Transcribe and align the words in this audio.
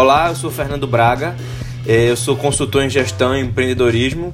Olá, 0.00 0.28
eu 0.28 0.36
sou 0.36 0.48
Fernando 0.48 0.86
Braga, 0.86 1.34
é, 1.84 2.08
eu 2.08 2.16
sou 2.16 2.36
consultor 2.36 2.84
em 2.84 2.88
gestão 2.88 3.36
e 3.36 3.40
empreendedorismo 3.40 4.30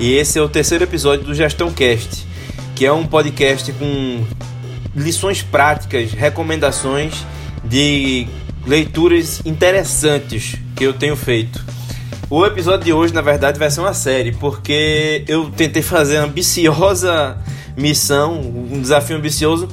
e 0.00 0.14
esse 0.14 0.38
é 0.38 0.42
o 0.42 0.48
terceiro 0.48 0.82
episódio 0.82 1.26
do 1.26 1.34
Gestão 1.34 1.70
Cast, 1.70 2.26
que 2.74 2.86
é 2.86 2.90
um 2.90 3.06
podcast 3.06 3.70
com 3.74 4.24
lições 4.96 5.42
práticas, 5.42 6.12
recomendações 6.12 7.22
de 7.62 8.26
leituras 8.66 9.42
interessantes 9.44 10.56
que 10.74 10.84
eu 10.84 10.94
tenho 10.94 11.16
feito. 11.16 11.62
O 12.30 12.46
episódio 12.46 12.86
de 12.86 12.92
hoje, 12.94 13.12
na 13.12 13.20
verdade, 13.20 13.58
vai 13.58 13.70
ser 13.70 13.80
uma 13.80 13.92
série, 13.92 14.32
porque 14.32 15.22
eu 15.28 15.50
tentei 15.50 15.82
fazer 15.82 16.16
uma 16.16 16.28
ambiciosa 16.28 17.36
missão, 17.76 18.40
um 18.40 18.80
desafio 18.80 19.18
ambicioso 19.18 19.68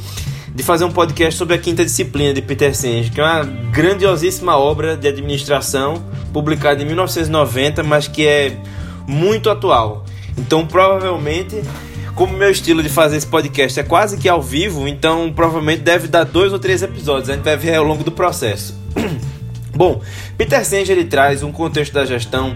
de 0.53 0.63
fazer 0.63 0.83
um 0.83 0.91
podcast 0.91 1.37
sobre 1.37 1.55
a 1.55 1.57
quinta 1.57 1.83
disciplina 1.83 2.33
de 2.33 2.41
Peter 2.41 2.75
Senge, 2.75 3.09
que 3.09 3.21
é 3.21 3.23
uma 3.23 3.43
grandiosíssima 3.43 4.57
obra 4.57 4.97
de 4.97 5.07
administração 5.07 6.03
publicada 6.33 6.81
em 6.81 6.85
1990, 6.85 7.83
mas 7.83 8.07
que 8.07 8.27
é 8.27 8.57
muito 9.07 9.49
atual. 9.49 10.05
Então, 10.37 10.65
provavelmente, 10.65 11.61
como 12.15 12.37
meu 12.37 12.51
estilo 12.51 12.83
de 12.83 12.89
fazer 12.89 13.17
esse 13.17 13.27
podcast 13.27 13.79
é 13.79 13.83
quase 13.83 14.17
que 14.17 14.27
ao 14.27 14.41
vivo, 14.41 14.87
então 14.87 15.31
provavelmente 15.33 15.81
deve 15.81 16.07
dar 16.07 16.25
dois 16.25 16.51
ou 16.51 16.59
três 16.59 16.81
episódios. 16.81 17.29
A 17.29 17.33
gente 17.33 17.43
vai 17.43 17.57
ver 17.57 17.75
ao 17.75 17.85
longo 17.85 18.03
do 18.03 18.11
processo. 18.11 18.77
Bom, 19.73 20.01
Peter 20.37 20.65
Senge 20.65 20.91
ele 20.91 21.05
traz 21.05 21.43
um 21.43 21.51
contexto 21.51 21.93
da 21.93 22.05
gestão 22.05 22.55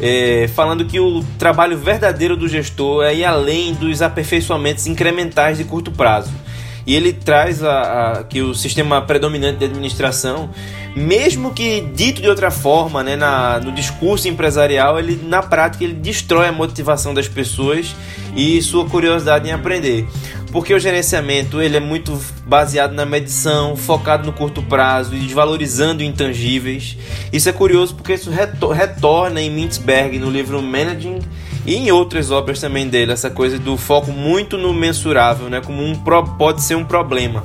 é, 0.00 0.48
falando 0.48 0.84
que 0.86 0.98
o 0.98 1.22
trabalho 1.38 1.76
verdadeiro 1.76 2.36
do 2.36 2.48
gestor 2.48 3.04
é 3.04 3.14
ir 3.14 3.24
além 3.24 3.74
dos 3.74 4.00
aperfeiçoamentos 4.02 4.86
incrementais 4.86 5.58
de 5.58 5.64
curto 5.64 5.90
prazo. 5.90 6.32
E 6.86 6.94
ele 6.94 7.12
traz 7.12 7.62
a, 7.62 8.12
a, 8.12 8.24
que 8.24 8.42
o 8.42 8.54
sistema 8.54 9.00
predominante 9.02 9.58
de 9.58 9.64
administração, 9.64 10.50
mesmo 10.94 11.52
que 11.52 11.80
dito 11.94 12.20
de 12.20 12.28
outra 12.28 12.50
forma, 12.50 13.02
né, 13.02 13.16
na, 13.16 13.58
no 13.58 13.72
discurso 13.72 14.28
empresarial, 14.28 14.98
ele 14.98 15.18
na 15.24 15.42
prática 15.42 15.84
ele 15.84 15.94
destrói 15.94 16.48
a 16.48 16.52
motivação 16.52 17.14
das 17.14 17.26
pessoas 17.26 17.94
e 18.36 18.60
sua 18.62 18.84
curiosidade 18.86 19.48
em 19.48 19.52
aprender. 19.52 20.06
Porque 20.52 20.72
o 20.72 20.78
gerenciamento 20.78 21.60
ele 21.60 21.76
é 21.76 21.80
muito 21.80 22.16
baseado 22.46 22.92
na 22.92 23.04
medição, 23.04 23.74
focado 23.76 24.24
no 24.24 24.32
curto 24.32 24.62
prazo 24.62 25.12
e 25.16 25.18
desvalorizando 25.18 26.00
intangíveis. 26.00 26.96
Isso 27.32 27.48
é 27.48 27.52
curioso 27.52 27.96
porque 27.96 28.14
isso 28.14 28.30
retorna 28.30 29.40
em 29.40 29.50
Mintzberg 29.50 30.16
no 30.18 30.30
livro 30.30 30.62
Managing 30.62 31.18
e 31.66 31.76
em 31.76 31.90
outras 31.90 32.30
obras 32.30 32.60
também 32.60 32.88
dele, 32.88 33.12
essa 33.12 33.30
coisa 33.30 33.58
do 33.58 33.76
foco 33.76 34.12
muito 34.12 34.58
no 34.58 34.72
mensurável, 34.72 35.48
né? 35.48 35.60
Como 35.60 35.82
um 35.82 35.94
pode 35.94 36.62
ser 36.62 36.74
um 36.74 36.84
problema. 36.84 37.44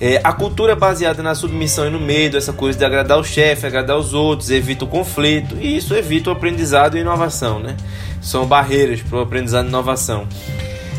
É, 0.00 0.20
a 0.22 0.32
cultura 0.32 0.76
baseada 0.76 1.22
na 1.22 1.34
submissão 1.34 1.86
e 1.86 1.90
no 1.90 1.98
medo, 1.98 2.36
essa 2.36 2.52
coisa 2.52 2.78
de 2.78 2.84
agradar 2.84 3.18
o 3.18 3.24
chefe, 3.24 3.66
agradar 3.66 3.98
os 3.98 4.14
outros, 4.14 4.48
evita 4.48 4.84
o 4.84 4.88
conflito 4.88 5.56
e 5.60 5.76
isso 5.76 5.94
evita 5.94 6.30
o 6.30 6.32
aprendizado 6.32 6.96
e 6.96 7.00
inovação, 7.00 7.58
né? 7.58 7.76
São 8.20 8.46
barreiras 8.46 9.00
para 9.02 9.18
o 9.18 9.22
aprendizado 9.22 9.66
e 9.66 9.68
inovação. 9.68 10.26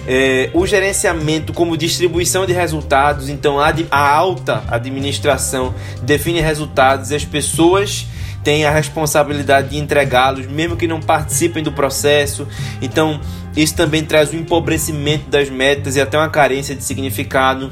É, 0.07 0.49
o 0.53 0.65
gerenciamento 0.65 1.53
como 1.53 1.77
distribuição 1.77 2.45
de 2.45 2.51
resultados, 2.51 3.29
então 3.29 3.59
a, 3.59 3.73
a 3.91 4.09
alta 4.09 4.63
administração 4.67 5.73
define 6.01 6.41
resultados 6.41 7.11
e 7.11 7.15
as 7.15 7.23
pessoas 7.23 8.05
têm 8.43 8.65
a 8.65 8.71
responsabilidade 8.71 9.69
de 9.69 9.77
entregá-los, 9.77 10.47
mesmo 10.47 10.77
que 10.77 10.87
não 10.87 10.99
participem 10.99 11.63
do 11.63 11.71
processo. 11.71 12.47
Então, 12.81 13.19
isso 13.55 13.75
também 13.75 14.03
traz 14.03 14.33
um 14.33 14.37
empobrecimento 14.37 15.29
das 15.29 15.49
metas 15.49 15.95
e 15.95 16.01
até 16.01 16.17
uma 16.17 16.29
carência 16.29 16.75
de 16.75 16.83
significado. 16.83 17.71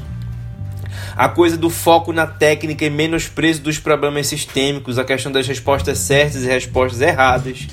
A 1.16 1.28
coisa 1.28 1.56
do 1.56 1.68
foco 1.68 2.12
na 2.12 2.26
técnica 2.26 2.84
e 2.84 2.90
menosprezo 2.90 3.60
dos 3.62 3.78
problemas 3.78 4.26
sistêmicos, 4.28 4.98
a 4.98 5.04
questão 5.04 5.32
das 5.32 5.46
respostas 5.48 5.98
certas 5.98 6.44
e 6.44 6.46
respostas 6.46 7.00
erradas 7.00 7.66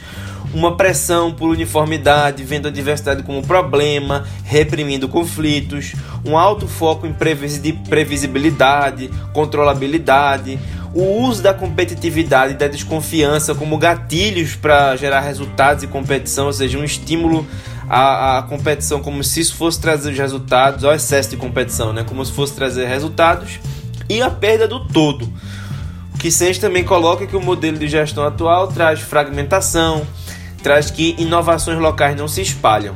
uma 0.55 0.77
pressão 0.77 1.33
por 1.33 1.49
uniformidade, 1.49 2.41
vendo 2.43 2.69
a 2.69 2.71
diversidade 2.71 3.23
como 3.23 3.45
problema, 3.45 4.25
reprimindo 4.43 5.09
conflitos, 5.09 5.93
um 6.23 6.37
alto 6.37 6.65
foco 6.65 7.05
em 7.05 7.13
previsibilidade, 7.13 9.09
controlabilidade, 9.33 10.57
o 10.95 11.23
uso 11.23 11.43
da 11.43 11.53
competitividade 11.53 12.53
e 12.53 12.55
da 12.55 12.69
desconfiança 12.69 13.53
como 13.53 13.77
gatilhos 13.77 14.55
para 14.55 14.95
gerar 14.95 15.19
resultados 15.19 15.83
e 15.83 15.87
competição, 15.87 16.45
ou 16.45 16.53
seja, 16.53 16.77
um 16.77 16.85
estímulo 16.85 17.45
à, 17.89 18.37
à, 18.37 18.43
competição 18.43 19.01
como 19.01 19.21
se 19.21 19.41
isso 19.41 19.55
fosse 19.55 19.77
trazer 19.81 20.11
os 20.11 20.17
resultados, 20.17 20.85
ao 20.85 20.93
excesso 20.93 21.31
de 21.31 21.35
competição, 21.35 21.91
né? 21.91 22.05
como 22.07 22.25
se 22.25 22.31
fosse 22.31 22.53
trazer 22.53 22.87
resultados, 22.87 23.59
e 24.09 24.21
a 24.21 24.29
perda 24.29 24.69
do 24.69 24.87
todo. 24.87 25.29
O 26.13 26.17
que 26.17 26.31
Sens 26.31 26.57
também 26.57 26.85
coloca 26.85 27.27
que 27.27 27.35
o 27.35 27.41
modelo 27.41 27.77
de 27.77 27.89
gestão 27.89 28.23
atual 28.23 28.69
traz 28.69 29.01
fragmentação, 29.01 30.07
traz 30.63 30.89
que 30.89 31.13
inovações 31.17 31.77
locais 31.77 32.15
não 32.15 32.29
se 32.29 32.41
espalham. 32.41 32.95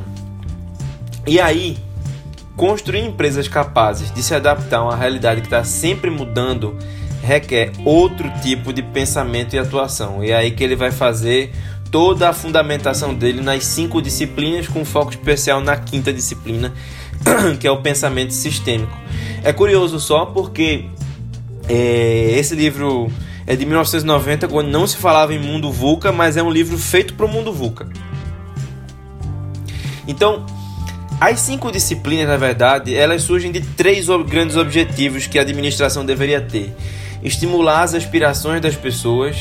E 1.26 1.38
aí, 1.38 1.76
construir 2.56 3.04
empresas 3.04 3.46
capazes 3.46 4.10
de 4.10 4.22
se 4.22 4.34
adaptar 4.34 4.78
a 4.78 4.84
uma 4.84 4.96
realidade 4.96 5.42
que 5.42 5.48
está 5.48 5.62
sempre 5.64 6.08
mudando 6.08 6.78
requer 7.22 7.72
outro 7.84 8.30
tipo 8.42 8.72
de 8.72 8.82
pensamento 8.82 9.54
e 9.54 9.58
atuação. 9.58 10.24
E 10.24 10.30
é 10.30 10.36
aí 10.36 10.50
que 10.50 10.64
ele 10.64 10.76
vai 10.76 10.90
fazer 10.90 11.52
toda 11.90 12.28
a 12.28 12.32
fundamentação 12.32 13.14
dele 13.14 13.40
nas 13.40 13.64
cinco 13.64 14.00
disciplinas, 14.00 14.68
com 14.68 14.84
foco 14.84 15.10
especial 15.10 15.60
na 15.60 15.76
quinta 15.76 16.12
disciplina, 16.12 16.72
que 17.58 17.66
é 17.66 17.70
o 17.70 17.78
pensamento 17.78 18.32
sistêmico. 18.32 18.96
É 19.42 19.52
curioso 19.52 19.98
só 19.98 20.26
porque 20.26 20.86
é, 21.68 22.32
esse 22.36 22.54
livro 22.54 23.10
é 23.46 23.56
de 23.56 23.66
1990, 23.66 24.48
quando 24.48 24.68
não 24.68 24.86
se 24.86 24.96
falava 24.96 25.34
em 25.34 25.38
mundo 25.38 25.72
VUCA, 25.72 26.12
mas 26.12 26.36
é 26.36 26.42
um 26.42 26.50
livro 26.50 26.78
feito 26.78 27.14
para 27.14 27.26
o 27.26 27.28
mundo 27.28 27.52
VUCA. 27.52 27.88
Então, 30.06 30.46
as 31.20 31.40
cinco 31.40 31.70
disciplinas, 31.70 32.28
na 32.28 32.36
verdade, 32.36 32.94
elas 32.94 33.22
surgem 33.22 33.50
de 33.50 33.60
três 33.60 34.06
grandes 34.26 34.56
objetivos 34.56 35.26
que 35.26 35.38
a 35.38 35.42
administração 35.42 36.04
deveria 36.04 36.40
ter 36.40 36.74
estimular 37.22 37.82
as 37.82 37.94
aspirações 37.94 38.60
das 38.60 38.76
pessoas, 38.76 39.36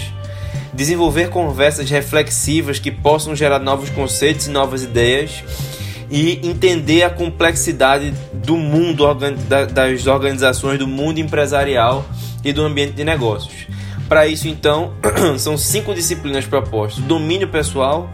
desenvolver 0.74 1.30
conversas 1.30 1.90
reflexivas 1.90 2.80
que 2.80 2.92
possam 2.92 3.36
gerar 3.36 3.60
novos 3.60 3.90
conceitos 3.90 4.48
e 4.48 4.50
novas 4.50 4.84
ideias 4.84 5.44
e 6.12 6.40
entender 6.48 7.04
a 7.04 7.10
complexidade 7.10 8.14
do 8.34 8.58
mundo 8.58 9.06
das 9.72 10.08
organizações, 10.08 10.80
do 10.80 10.88
mundo 10.88 11.20
empresarial 11.20 12.06
e 12.44 12.52
do 12.52 12.64
ambiente 12.64 12.94
de 12.94 13.04
negócios. 13.04 13.68
Para 14.08 14.26
isso, 14.26 14.48
então, 14.48 14.94
são 15.38 15.56
cinco 15.58 15.94
disciplinas 15.94 16.46
propostas: 16.46 17.04
domínio 17.04 17.48
pessoal, 17.48 18.10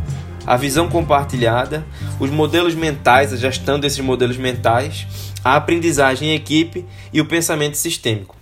a 0.46 0.58
visão 0.58 0.90
compartilhada, 0.90 1.86
os 2.20 2.30
modelos 2.30 2.76
mentais, 2.76 3.32
a 3.32 3.38
gestão 3.38 3.80
desses 3.80 4.00
modelos 4.00 4.38
mentais, 4.38 5.08
a 5.44 5.56
aprendizagem 5.56 6.30
em 6.30 6.36
equipe 6.36 6.86
e 7.14 7.22
o 7.22 7.26
pensamento 7.26 7.78
sistêmico. 7.78 8.36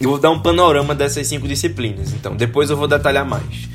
Eu 0.00 0.08
vou 0.08 0.18
dar 0.18 0.30
um 0.30 0.38
panorama 0.38 0.94
dessas 0.94 1.26
cinco 1.26 1.46
disciplinas, 1.46 2.14
então 2.14 2.34
depois 2.34 2.70
eu 2.70 2.76
vou 2.76 2.88
detalhar 2.88 3.22
mais. 3.22 3.68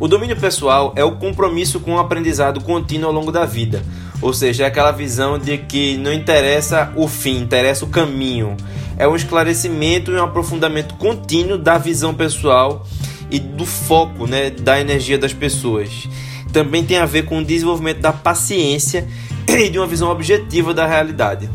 O 0.00 0.08
domínio 0.08 0.36
pessoal 0.36 0.92
é 0.96 1.04
o 1.04 1.12
compromisso 1.12 1.78
com 1.78 1.94
o 1.94 2.00
aprendizado 2.00 2.60
contínuo 2.60 3.06
ao 3.06 3.14
longo 3.14 3.30
da 3.30 3.46
vida, 3.46 3.80
ou 4.20 4.34
seja, 4.34 4.64
é 4.64 4.66
aquela 4.66 4.90
visão 4.90 5.38
de 5.38 5.56
que 5.56 5.96
não 5.96 6.12
interessa 6.12 6.92
o 6.96 7.06
fim, 7.06 7.38
interessa 7.38 7.84
o 7.84 7.88
caminho. 7.88 8.56
É 8.96 9.06
um 9.06 9.14
esclarecimento 9.14 10.10
e 10.10 10.16
um 10.16 10.24
aprofundamento 10.24 10.96
contínuo 10.96 11.56
da 11.56 11.78
visão 11.78 12.12
pessoal 12.12 12.84
e 13.30 13.38
do 13.38 13.64
foco 13.64 14.26
né, 14.26 14.50
da 14.50 14.80
energia 14.80 15.16
das 15.16 15.32
pessoas. 15.32 16.08
Também 16.52 16.84
tem 16.84 16.98
a 16.98 17.06
ver 17.06 17.24
com 17.24 17.38
o 17.38 17.44
desenvolvimento 17.44 18.00
da 18.00 18.12
paciência 18.12 19.06
e 19.46 19.68
de 19.68 19.78
uma 19.78 19.86
visão 19.86 20.10
objetiva 20.10 20.74
da 20.74 20.88
realidade. 20.88 21.48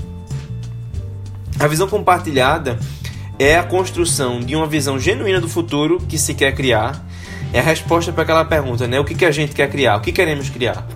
A 1.60 1.68
visão 1.68 1.90
compartilhada 1.90 2.80
é 3.44 3.58
a 3.58 3.64
construção 3.64 4.40
de 4.40 4.56
uma 4.56 4.66
visão 4.66 4.98
genuína 4.98 5.42
do 5.42 5.50
futuro 5.50 6.00
que 6.08 6.18
se 6.18 6.34
quer 6.34 6.56
criar. 6.56 7.06
É 7.52 7.60
a 7.60 7.62
resposta 7.62 8.12
para 8.14 8.24
aquela 8.24 8.46
pergunta, 8.46 8.88
né? 8.88 8.98
O 9.02 9.04
que, 9.04 9.14
que 9.14 9.26
a 9.26 9.32
gente 9.32 9.54
quer 9.54 9.70
criar? 9.70 9.98
O 9.98 10.02
que 10.02 10.14
queremos 10.14 10.50
criar? 10.50 10.88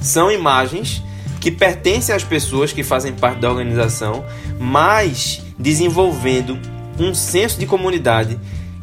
São 0.00 0.28
imagens 0.28 1.02
que 1.40 1.52
pertencem 1.52 2.12
às 2.12 2.24
pessoas 2.24 2.72
que 2.72 2.82
fazem 2.82 3.12
parte 3.12 3.38
da 3.38 3.48
organização, 3.48 4.24
mas 4.58 5.40
desenvolvendo 5.56 6.58
um 6.98 7.14
senso 7.14 7.60
de 7.60 7.64
comunidade 7.64 8.38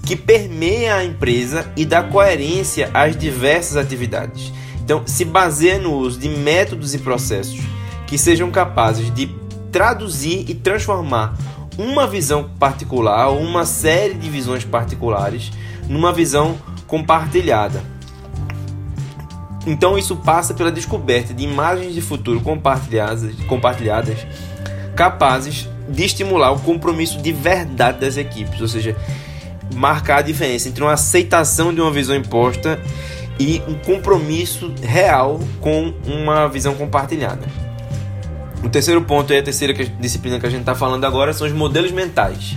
que 0.06 0.16
permeia 0.16 0.96
a 0.96 1.04
empresa 1.04 1.70
e 1.76 1.84
dá 1.84 2.02
coerência 2.02 2.90
às 2.94 3.18
diversas 3.18 3.76
atividades. 3.76 4.54
Então, 4.82 5.04
se 5.06 5.26
baseia 5.26 5.80
no 5.80 5.94
uso 5.94 6.18
de 6.18 6.30
métodos 6.30 6.94
e 6.94 7.00
processos 7.00 7.60
que 8.08 8.18
sejam 8.18 8.50
capazes 8.52 9.14
de 9.14 9.30
traduzir 9.70 10.46
e 10.48 10.54
transformar 10.54 11.38
uma 11.78 12.08
visão 12.08 12.50
particular 12.60 13.30
ou 13.30 13.40
uma 13.40 13.66
série 13.66 14.14
de 14.14 14.30
visões 14.30 14.64
particulares 14.64 15.52
numa 15.88 16.12
visão 16.14 16.58
compartilhada. 16.88 17.84
Então 19.66 19.98
isso 19.98 20.16
passa 20.16 20.54
pela 20.54 20.72
descoberta 20.72 21.34
de 21.34 21.44
imagens 21.44 21.94
de 21.94 22.02
futuro 22.02 22.40
compartilhadas, 22.42 23.36
compartilhadas 23.48 24.26
capazes 24.96 25.68
de 25.90 26.04
estimular 26.04 26.52
o 26.52 26.60
compromisso 26.60 27.22
de 27.22 27.32
verdade 27.32 28.00
das 28.00 28.18
equipes, 28.18 28.62
ou 28.62 28.68
seja, 28.68 28.96
marcar 29.74 30.18
a 30.18 30.22
diferença 30.22 30.70
entre 30.70 30.84
uma 30.84 30.94
aceitação 30.94 31.74
de 31.74 31.82
uma 31.82 31.92
visão 31.92 32.16
imposta 32.16 32.80
e 33.40 33.62
um 33.68 33.76
compromisso 33.76 34.74
real 34.82 35.40
com 35.60 35.94
uma 36.06 36.48
visão 36.48 36.76
compartilhada. 36.76 37.65
O 38.66 38.70
terceiro 38.70 39.00
ponto 39.04 39.32
e 39.32 39.38
a 39.38 39.44
terceira 39.44 39.76
disciplina 40.00 40.40
que 40.40 40.46
a 40.48 40.50
gente 40.50 40.62
está 40.62 40.74
falando 40.74 41.06
agora 41.06 41.32
são 41.34 41.46
os 41.46 41.54
modelos 41.54 41.92
mentais, 41.92 42.56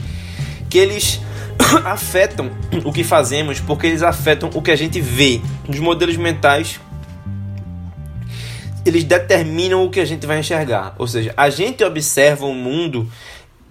que 0.71 0.79
eles 0.79 1.21
afetam 1.85 2.51
o 2.83 2.91
que 2.91 3.05
fazemos 3.05 3.61
porque 3.61 3.87
eles 3.87 4.03
afetam 4.03 4.49
o 4.55 4.63
que 4.63 4.71
a 4.71 4.77
gente 4.77 5.03
vê. 5.03 5.39
Os 5.69 5.79
modelos 5.79 6.17
mentais 6.17 6.81
eles 8.87 9.05
determinam 9.05 9.85
o 9.85 9.91
que 9.91 10.01
a 10.01 10.05
gente 10.07 10.27
vai 10.27 10.39
enxergar, 10.39 10.95
ou 10.97 11.07
seja, 11.07 11.35
a 11.37 11.51
gente 11.51 11.85
observa 11.85 12.47
o 12.47 12.55
mundo, 12.55 13.07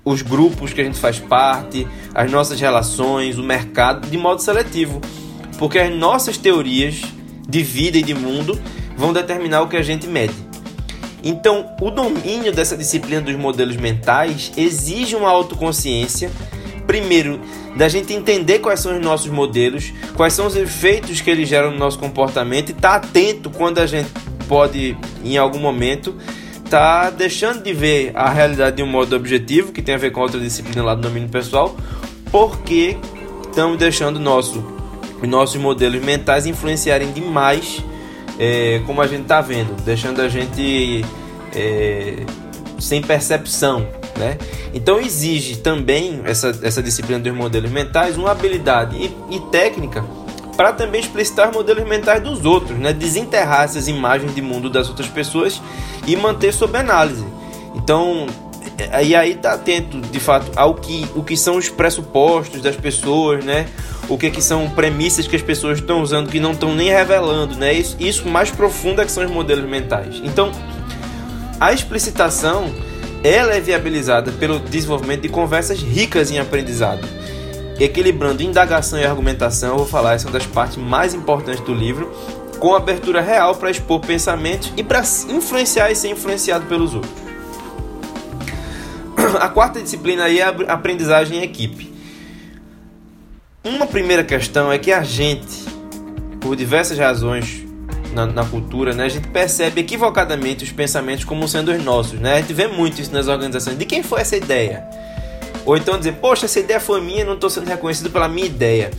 os 0.05 0.21
grupos 0.21 0.73
que 0.73 0.81
a 0.81 0.83
gente 0.83 0.99
faz 0.99 1.17
parte, 1.17 1.87
as 2.13 2.31
nossas 2.31 2.61
relações, 2.61 3.39
o 3.39 3.43
mercado 3.43 4.07
de 4.07 4.15
modo 4.15 4.43
seletivo, 4.43 5.01
porque 5.57 5.79
as 5.79 5.91
nossas 5.91 6.37
teorias 6.37 7.01
de 7.49 7.63
vida 7.63 7.97
e 7.97 8.03
de 8.03 8.13
mundo 8.13 8.61
vão 8.95 9.11
determinar 9.11 9.63
o 9.63 9.67
que 9.67 9.75
a 9.75 9.81
gente 9.81 10.05
mede. 10.05 10.46
Então, 11.29 11.65
o 11.81 11.91
domínio 11.91 12.53
dessa 12.53 12.77
disciplina 12.77 13.19
dos 13.19 13.35
modelos 13.35 13.75
mentais 13.75 14.49
exige 14.55 15.13
uma 15.13 15.27
autoconsciência, 15.29 16.31
primeiro, 16.87 17.41
da 17.75 17.89
gente 17.89 18.13
entender 18.13 18.59
quais 18.59 18.79
são 18.79 18.95
os 18.95 19.03
nossos 19.03 19.29
modelos, 19.29 19.91
quais 20.15 20.31
são 20.31 20.47
os 20.47 20.55
efeitos 20.55 21.19
que 21.19 21.29
eles 21.29 21.49
geram 21.49 21.71
no 21.71 21.77
nosso 21.77 21.99
comportamento 21.99 22.69
e 22.69 22.71
estar 22.71 23.01
tá 23.01 23.07
atento 23.07 23.49
quando 23.49 23.79
a 23.79 23.85
gente 23.85 24.09
pode, 24.47 24.95
em 25.21 25.35
algum 25.35 25.59
momento, 25.59 26.15
estar 26.63 27.03
tá 27.03 27.09
deixando 27.09 27.61
de 27.61 27.73
ver 27.73 28.13
a 28.15 28.29
realidade 28.29 28.77
de 28.77 28.83
um 28.83 28.87
modo 28.87 29.13
objetivo, 29.13 29.73
que 29.73 29.81
tem 29.81 29.95
a 29.95 29.97
ver 29.97 30.11
com 30.11 30.21
outra 30.21 30.39
disciplina 30.39 30.81
lá 30.81 30.95
do 30.95 31.01
domínio 31.01 31.27
pessoal, 31.27 31.75
porque 32.31 32.95
estamos 33.45 33.77
deixando 33.77 34.17
nosso, 34.17 34.63
os 35.21 35.27
nossos 35.27 35.59
modelos 35.59 36.01
mentais 36.01 36.45
influenciarem 36.45 37.11
demais 37.11 37.83
é, 38.39 38.81
como 38.85 39.01
a 39.01 39.07
gente 39.07 39.23
está 39.23 39.41
vendo, 39.41 39.75
deixando 39.83 40.21
a 40.21 40.29
gente 40.29 41.03
é, 41.55 42.25
sem 42.79 43.01
percepção. 43.01 43.87
Né? 44.17 44.37
Então 44.73 44.99
exige 44.99 45.57
também 45.57 46.21
essa, 46.25 46.57
essa 46.63 46.81
disciplina 46.81 47.19
dos 47.19 47.33
modelos 47.33 47.69
mentais 47.71 48.17
uma 48.17 48.31
habilidade 48.31 48.97
e, 48.97 49.35
e 49.35 49.39
técnica 49.51 50.03
para 50.55 50.73
também 50.73 50.99
explicitar 50.99 51.49
os 51.49 51.55
modelos 51.55 51.87
mentais 51.87 52.21
dos 52.21 52.43
outros, 52.43 52.77
né? 52.79 52.91
desenterrar 52.91 53.65
essas 53.65 53.87
imagens 53.87 54.33
de 54.33 54.41
mundo 54.41 54.69
das 54.69 54.89
outras 54.89 55.07
pessoas 55.07 55.61
e 56.07 56.15
manter 56.15 56.51
sob 56.51 56.75
análise. 56.75 57.23
Então, 57.75 58.25
e 59.03 59.15
aí 59.15 59.35
tá 59.35 59.53
atento 59.53 59.99
de 59.99 60.19
fato 60.19 60.51
ao 60.55 60.75
que, 60.75 61.07
o 61.15 61.23
que 61.23 61.35
são 61.35 61.57
os 61.57 61.67
pressupostos 61.69 62.61
das 62.61 62.75
pessoas, 62.75 63.43
né? 63.43 63.67
o 64.09 64.17
que, 64.17 64.29
que 64.29 64.41
são 64.41 64.69
premissas 64.69 65.27
que 65.27 65.35
as 65.35 65.41
pessoas 65.41 65.79
estão 65.79 66.01
usando 66.01 66.29
que 66.29 66.39
não 66.39 66.51
estão 66.51 66.73
nem 66.73 66.89
revelando, 66.89 67.55
né? 67.55 67.73
Isso, 67.73 67.95
isso 67.99 68.27
mais 68.27 68.49
profundo 68.49 69.01
é 69.01 69.05
que 69.05 69.11
são 69.11 69.23
os 69.23 69.31
modelos 69.31 69.69
mentais. 69.69 70.21
Então, 70.23 70.51
a 71.59 71.73
explicitação 71.73 72.73
ela 73.23 73.53
é 73.53 73.59
viabilizada 73.59 74.31
pelo 74.31 74.59
desenvolvimento 74.59 75.21
de 75.21 75.29
conversas 75.29 75.81
ricas 75.81 76.31
em 76.31 76.39
aprendizado. 76.39 77.05
Equilibrando 77.79 78.41
indagação 78.41 78.97
e 78.99 79.05
argumentação, 79.05 79.71
eu 79.71 79.77
vou 79.77 79.87
falar, 79.87 80.13
essa 80.13 80.27
é 80.27 80.29
uma 80.29 80.39
das 80.39 80.47
partes 80.47 80.77
mais 80.77 81.13
importantes 81.13 81.59
do 81.61 81.73
livro, 81.73 82.11
com 82.59 82.73
abertura 82.73 83.21
real 83.21 83.55
para 83.55 83.69
expor 83.69 83.99
pensamentos 83.99 84.71
e 84.77 84.83
para 84.83 85.01
influenciar 85.29 85.91
e 85.91 85.95
ser 85.95 86.09
influenciado 86.09 86.65
pelos 86.65 86.95
outros. 86.95 87.26
A 89.39 89.49
quarta 89.49 89.81
disciplina 89.81 90.25
aí 90.25 90.39
é 90.39 90.43
a 90.43 90.73
aprendizagem 90.73 91.39
em 91.39 91.43
equipe. 91.43 91.93
Uma 93.63 93.85
primeira 93.85 94.23
questão 94.23 94.71
é 94.71 94.77
que 94.77 94.91
a 94.91 95.03
gente, 95.03 95.65
por 96.39 96.55
diversas 96.55 96.97
razões 96.97 97.65
na, 98.13 98.25
na, 98.25 98.45
cultura, 98.45 98.93
né, 98.93 99.03
a 99.03 99.09
gente 99.09 99.27
percebe 99.27 99.81
equivocadamente 99.81 100.63
os 100.63 100.71
pensamentos 100.71 101.25
como 101.25 101.47
sendo 101.47 101.71
os 101.71 101.83
nossos. 101.83 102.19
Né? 102.19 102.35
A 102.35 102.41
gente 102.41 102.53
vê 102.53 102.67
muito 102.67 103.01
isso 103.01 103.11
nas 103.11 103.27
organizações. 103.27 103.77
De 103.77 103.85
quem 103.85 104.01
foi 104.01 104.21
essa 104.21 104.37
ideia? 104.37 104.87
Ou 105.65 105.75
então 105.75 105.97
dizer, 105.97 106.13
poxa, 106.13 106.45
essa 106.45 106.59
ideia 106.59 106.79
foi 106.79 107.01
minha, 107.01 107.25
não 107.25 107.33
estou 107.33 107.49
sendo 107.49 107.67
reconhecido 107.67 108.09
pela 108.09 108.29
minha 108.29 108.47
ideia. 108.47 108.91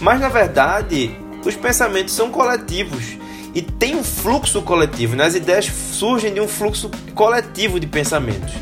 Mas 0.00 0.20
na 0.20 0.28
verdade, 0.28 1.16
os 1.44 1.54
pensamentos 1.54 2.12
são 2.12 2.30
coletivos 2.30 3.16
e 3.54 3.62
tem 3.62 3.94
um 3.94 4.02
fluxo 4.02 4.60
coletivo. 4.62 5.14
Né? 5.14 5.24
As 5.24 5.36
ideias 5.36 5.66
surgem 5.66 6.34
de 6.34 6.40
um 6.40 6.48
fluxo 6.48 6.90
coletivo 7.14 7.78
de 7.78 7.86
pensamentos. 7.86 8.52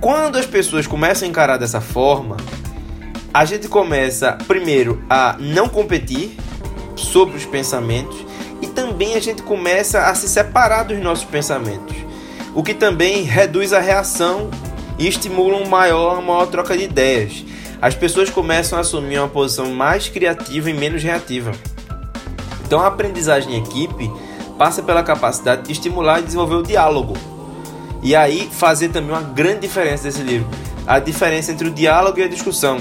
Quando 0.00 0.38
as 0.38 0.46
pessoas 0.46 0.86
começam 0.86 1.26
a 1.26 1.30
encarar 1.30 1.58
dessa 1.58 1.78
forma, 1.78 2.38
a 3.34 3.44
gente 3.44 3.68
começa 3.68 4.32
primeiro 4.48 5.04
a 5.10 5.36
não 5.38 5.68
competir 5.68 6.38
sobre 6.96 7.36
os 7.36 7.44
pensamentos 7.44 8.24
e 8.62 8.66
também 8.66 9.14
a 9.14 9.20
gente 9.20 9.42
começa 9.42 10.06
a 10.06 10.14
se 10.14 10.26
separar 10.26 10.84
dos 10.84 10.98
nossos 11.00 11.26
pensamentos, 11.26 11.94
o 12.54 12.62
que 12.62 12.72
também 12.72 13.24
reduz 13.24 13.74
a 13.74 13.78
reação 13.78 14.50
e 14.98 15.06
estimula 15.06 15.66
maior, 15.66 16.14
uma 16.14 16.32
maior 16.32 16.46
troca 16.46 16.74
de 16.78 16.84
ideias. 16.84 17.44
As 17.82 17.94
pessoas 17.94 18.30
começam 18.30 18.78
a 18.78 18.80
assumir 18.80 19.18
uma 19.18 19.28
posição 19.28 19.70
mais 19.70 20.08
criativa 20.08 20.70
e 20.70 20.74
menos 20.74 21.02
reativa. 21.02 21.52
Então 22.64 22.80
a 22.80 22.86
aprendizagem 22.86 23.54
em 23.54 23.62
equipe 23.62 24.10
passa 24.56 24.82
pela 24.82 25.02
capacidade 25.02 25.64
de 25.64 25.72
estimular 25.72 26.20
e 26.20 26.22
desenvolver 26.22 26.54
o 26.54 26.62
diálogo. 26.62 27.39
E 28.02 28.16
aí 28.16 28.48
fazer 28.50 28.88
também 28.88 29.10
uma 29.10 29.22
grande 29.22 29.60
diferença 29.60 30.04
desse 30.04 30.22
livro, 30.22 30.48
a 30.86 30.98
diferença 30.98 31.52
entre 31.52 31.68
o 31.68 31.70
diálogo 31.70 32.18
e 32.18 32.22
a 32.22 32.28
discussão 32.28 32.78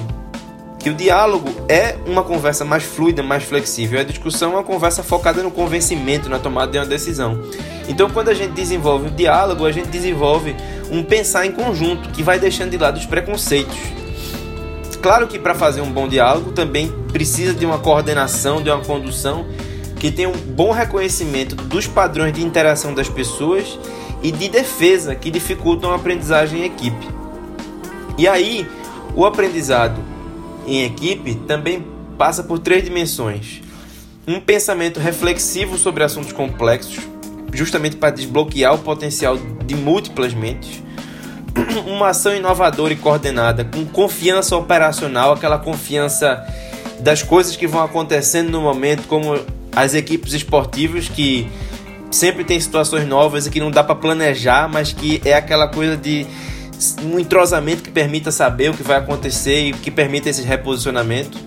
que 0.80 0.90
o 0.90 0.94
diálogo 0.94 1.50
é 1.68 1.98
uma 2.06 2.24
conversa 2.24 2.64
mais 2.64 2.84
fluida, 2.84 3.22
mais 3.22 3.44
flexível. 3.44 4.00
A 4.00 4.04
discussão 4.04 4.52
é 4.52 4.56
uma 4.56 4.64
conversa 4.64 5.04
focada 5.04 5.44
no 5.44 5.52
convencimento, 5.52 6.30
na 6.30 6.40
tomada 6.40 6.72
de 6.72 6.78
uma 6.78 6.86
decisão. 6.86 7.40
Então, 7.88 8.10
quando 8.10 8.30
a 8.30 8.34
gente 8.34 8.54
desenvolve 8.54 9.08
o 9.08 9.12
diálogo, 9.12 9.66
a 9.66 9.72
gente 9.72 9.90
desenvolve 9.90 10.56
um 10.90 11.04
pensar 11.04 11.46
em 11.46 11.52
conjunto 11.52 12.10
que 12.10 12.24
vai 12.24 12.40
deixando 12.40 12.72
de 12.72 12.78
lado 12.78 12.98
os 12.98 13.06
preconceitos. 13.06 13.78
Claro 15.02 15.28
que 15.28 15.38
para 15.38 15.54
fazer 15.54 15.82
um 15.82 15.92
bom 15.92 16.08
diálogo 16.08 16.52
também 16.52 16.92
precisa 17.12 17.54
de 17.54 17.66
uma 17.66 17.80
coordenação, 17.80 18.62
de 18.62 18.70
uma 18.70 18.82
condução 18.82 19.46
que 19.98 20.10
tenha 20.10 20.30
um 20.30 20.38
bom 20.38 20.72
reconhecimento 20.72 21.56
dos 21.56 21.88
padrões 21.88 22.34
de 22.34 22.42
interação 22.42 22.94
das 22.94 23.10
pessoas 23.10 23.78
e 24.22 24.32
de 24.32 24.50
defesa 24.50 25.16
que 25.16 25.32
dificultam 25.32 25.92
a 25.92 25.96
aprendizagem 25.96 26.62
em 26.62 26.66
equipe. 26.66 27.08
E 28.18 28.28
aí, 28.28 28.68
o 29.16 29.26
aprendizado 29.26 30.02
em 30.68 30.84
equipe 30.84 31.36
também 31.36 31.86
passa 32.18 32.44
por 32.44 32.60
três 32.60 32.84
dimensões: 32.84 33.62
um 34.28 34.40
pensamento 34.40 35.00
reflexivo 35.00 35.78
sobre 35.78 36.04
assuntos 36.04 36.34
complexos, 36.34 37.00
justamente 37.54 37.96
para 37.96 38.12
desbloquear 38.12 38.76
o 38.76 38.80
potencial 38.80 39.38
de 39.66 39.76
múltiplas 39.76 40.34
mentes, 40.34 40.84
uma 41.88 42.10
ação 42.10 42.36
inovadora 42.36 42.94
e 42.94 42.98
coordenada 42.98 43.64
com 43.64 43.86
confiança 43.86 44.56
operacional, 44.56 45.34
aquela 45.34 45.58
confiança 45.58 46.46
das 47.00 47.24
coisas 47.24 47.56
que 47.56 47.66
vão 47.66 47.82
acontecendo 47.82 48.50
no 48.50 48.62
momento, 48.62 49.08
como 49.08 49.40
as 49.76 49.94
equipes 49.94 50.34
esportivas 50.34 51.08
que 51.08 51.48
sempre 52.12 52.44
tem 52.44 52.60
situações 52.60 53.08
novas 53.08 53.46
e 53.46 53.50
que 53.50 53.60
não 53.60 53.72
dá 53.72 53.84
para 53.84 53.96
planejar, 53.96 54.68
mas 54.68 54.92
que 54.92 55.22
é 55.26 55.34
aquela 55.34 55.68
coisa 55.68 55.96
de 55.96 56.26
um 57.04 57.20
entrosamento 57.20 57.84
que 57.84 57.92
permita 57.92 58.32
saber 58.32 58.72
o 58.72 58.74
que 58.74 58.84
vai 58.84 58.98
acontecer 58.98 59.68
e 59.68 59.74
que 59.74 59.92
permita 59.92 60.30
esse 60.30 60.42
reposicionamento. 60.42 61.38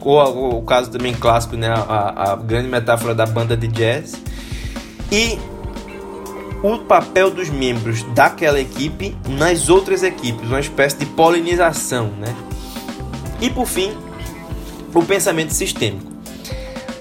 Ou 0.00 0.58
o 0.58 0.62
caso 0.62 0.90
também 0.90 1.14
clássico, 1.14 1.56
né? 1.56 1.68
A, 1.68 2.32
a 2.32 2.36
grande 2.36 2.68
metáfora 2.68 3.14
da 3.14 3.24
banda 3.24 3.56
de 3.56 3.68
jazz. 3.68 4.14
E 5.12 5.38
o 6.62 6.78
papel 6.78 7.30
dos 7.30 7.50
membros 7.50 8.02
daquela 8.14 8.60
equipe 8.60 9.16
nas 9.28 9.68
outras 9.68 10.02
equipes, 10.02 10.48
uma 10.48 10.60
espécie 10.60 10.96
de 10.98 11.06
polinização, 11.06 12.08
né? 12.18 12.34
E 13.40 13.50
por 13.50 13.66
fim, 13.66 13.92
o 14.94 15.02
pensamento 15.02 15.52
sistêmico. 15.52 16.11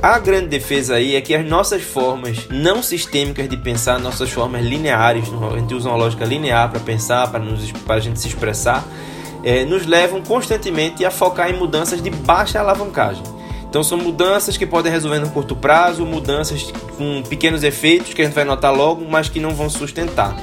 A 0.01 0.17
grande 0.17 0.47
defesa 0.47 0.95
aí 0.95 1.15
é 1.15 1.21
que 1.21 1.35
as 1.35 1.45
nossas 1.45 1.83
formas 1.83 2.47
não 2.49 2.81
sistêmicas 2.81 3.47
de 3.47 3.55
pensar, 3.55 3.99
nossas 3.99 4.31
formas 4.31 4.65
lineares, 4.65 5.25
a 5.29 5.59
gente 5.59 5.75
usa 5.75 5.89
uma 5.89 5.95
lógica 5.95 6.25
linear 6.25 6.71
para 6.71 6.79
pensar, 6.79 7.29
para, 7.29 7.43
a 7.95 7.99
gente 7.99 8.19
se 8.19 8.27
expressar, 8.27 8.83
é, 9.43 9.63
nos 9.63 9.85
levam 9.85 10.19
constantemente 10.23 11.05
a 11.05 11.11
focar 11.11 11.51
em 11.51 11.53
mudanças 11.53 12.01
de 12.01 12.09
baixa 12.09 12.59
alavancagem. 12.59 13.21
Então 13.69 13.83
são 13.83 13.95
mudanças 13.95 14.57
que 14.57 14.65
podem 14.65 14.91
resolver 14.91 15.19
no 15.19 15.29
curto 15.29 15.55
prazo, 15.55 16.03
mudanças 16.03 16.73
com 16.97 17.21
pequenos 17.21 17.63
efeitos 17.63 18.11
que 18.15 18.23
a 18.23 18.25
gente 18.25 18.33
vai 18.33 18.43
notar 18.43 18.73
logo, 18.73 19.05
mas 19.07 19.29
que 19.29 19.39
não 19.39 19.51
vão 19.51 19.69
sustentar. 19.69 20.35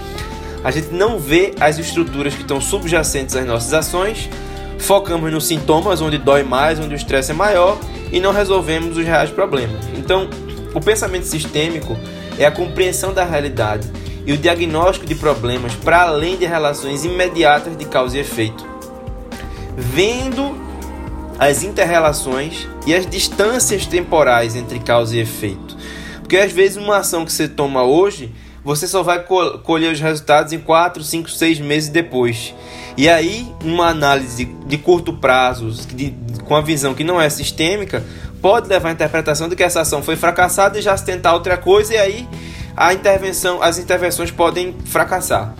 A 0.62 0.71
gente 0.71 0.95
não 0.95 1.19
vê 1.19 1.53
as 1.59 1.79
estruturas 1.79 2.33
que 2.33 2.43
estão 2.43 2.61
subjacentes 2.61 3.35
às 3.35 3.45
nossas 3.45 3.75
ações, 3.75 4.31
focamos 4.79 5.33
nos 5.33 5.47
sintomas, 5.47 6.01
onde 6.01 6.19
dói 6.19 6.43
mais, 6.43 6.79
onde 6.79 6.95
o 6.95 6.97
estresse 6.97 7.33
é 7.33 7.35
maior, 7.35 7.79
e 8.11 8.21
não 8.21 8.33
resolvemos 8.33 8.97
os 8.97 9.05
reais 9.05 9.31
problemas. 9.31 9.85
Então, 9.97 10.29
o 10.75 10.81
pensamento 10.81 11.27
sistêmico 11.27 11.97
é 12.39 12.47
a 12.47 12.51
compreensão 12.51 13.13
da 13.13 13.25
realidade 13.25 13.91
e 14.25 14.33
o 14.33 14.37
diagnóstico 14.37 15.07
de 15.07 15.15
problemas 15.15 15.75
para 15.75 16.03
além 16.03 16.37
de 16.37 16.47
relações 16.47 17.05
imediatas 17.05 17.77
de 17.77 17.85
causa 17.85 18.17
e 18.17 18.21
efeito. 18.21 18.67
Vendo 19.77 20.55
as 21.39 21.63
interrelações 21.63 22.67
e 22.87 22.95
as 22.95 23.07
distâncias 23.07 23.87
temporais 23.87 24.57
entre 24.57 24.81
causa 24.81 25.17
e 25.17 25.21
efeito. 25.21 25.77
Porque 26.19 26.37
às 26.37 26.53
vezes 26.53 26.77
uma 26.77 26.99
ação 26.99 27.25
que 27.25 27.33
você 27.33 27.49
toma 27.49 27.85
hoje, 27.85 28.33
você 28.63 28.87
só 28.87 29.03
vai 29.03 29.25
colher 29.63 29.93
os 29.93 30.01
resultados 30.01 30.53
em 30.53 30.59
4, 30.59 31.03
5, 31.03 31.31
6 31.31 31.61
meses 31.61 31.89
depois. 31.89 32.55
E 32.99 33.09
aí, 33.09 33.47
uma 33.62 33.87
análise 33.87 34.45
de 34.45 34.76
curto 34.76 35.12
prazo, 35.12 35.71
de, 35.95 36.12
com 36.45 36.57
a 36.57 36.61
visão 36.61 36.95
que 36.95 37.05
não 37.05 37.21
é 37.21 37.31
sistêmica, 37.31 38.02
pode 38.43 38.69
levar 38.69 38.88
à 38.88 38.93
interpretação 38.93 39.49
de 39.49 39.55
que 39.55 39.62
essa 39.62 39.83
ação 39.83 40.02
foi 40.02 40.17
fracassada 40.17 40.76
e 40.76 40.83
já 40.83 40.97
se 40.97 41.05
tentar 41.05 41.33
outra 41.33 41.57
coisa, 41.57 41.95
e 41.95 41.97
aí 41.97 42.28
a 42.76 42.93
intervenção, 42.93 43.62
as 43.62 43.78
intervenções 43.78 44.33
podem 44.33 44.75
fracassar. 44.85 45.55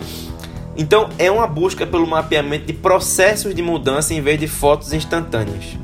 Então, 0.75 1.09
é 1.17 1.31
uma 1.31 1.47
busca 1.47 1.87
pelo 1.87 2.05
mapeamento 2.05 2.65
de 2.65 2.73
processos 2.73 3.55
de 3.55 3.61
mudança 3.61 4.13
em 4.13 4.19
vez 4.19 4.37
de 4.37 4.47
fotos 4.47 4.91
instantâneas. 4.91 5.77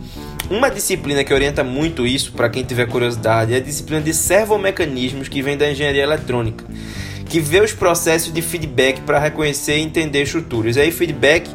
Uma 0.50 0.70
disciplina 0.70 1.24
que 1.24 1.34
orienta 1.34 1.64
muito 1.64 2.06
isso, 2.06 2.34
para 2.34 2.50
quem 2.50 2.66
tiver 2.66 2.86
curiosidade, 2.86 3.54
é 3.54 3.58
a 3.58 3.62
disciplina 3.62 4.02
de 4.02 4.14
servomecanismos 4.14 5.30
que 5.30 5.42
vem 5.42 5.56
da 5.56 5.72
engenharia 5.72 6.04
eletrônica, 6.04 6.66
que 7.26 7.40
vê 7.40 7.60
os 7.60 7.74
processos 7.74 8.32
de 8.32 8.42
feedback 8.42 9.02
para 9.02 9.20
reconhecer 9.20 9.78
e 9.78 9.82
entender 9.82 10.24
estruturas. 10.24 10.76
E 10.76 10.82
aí, 10.82 10.92
feedback 10.92 11.50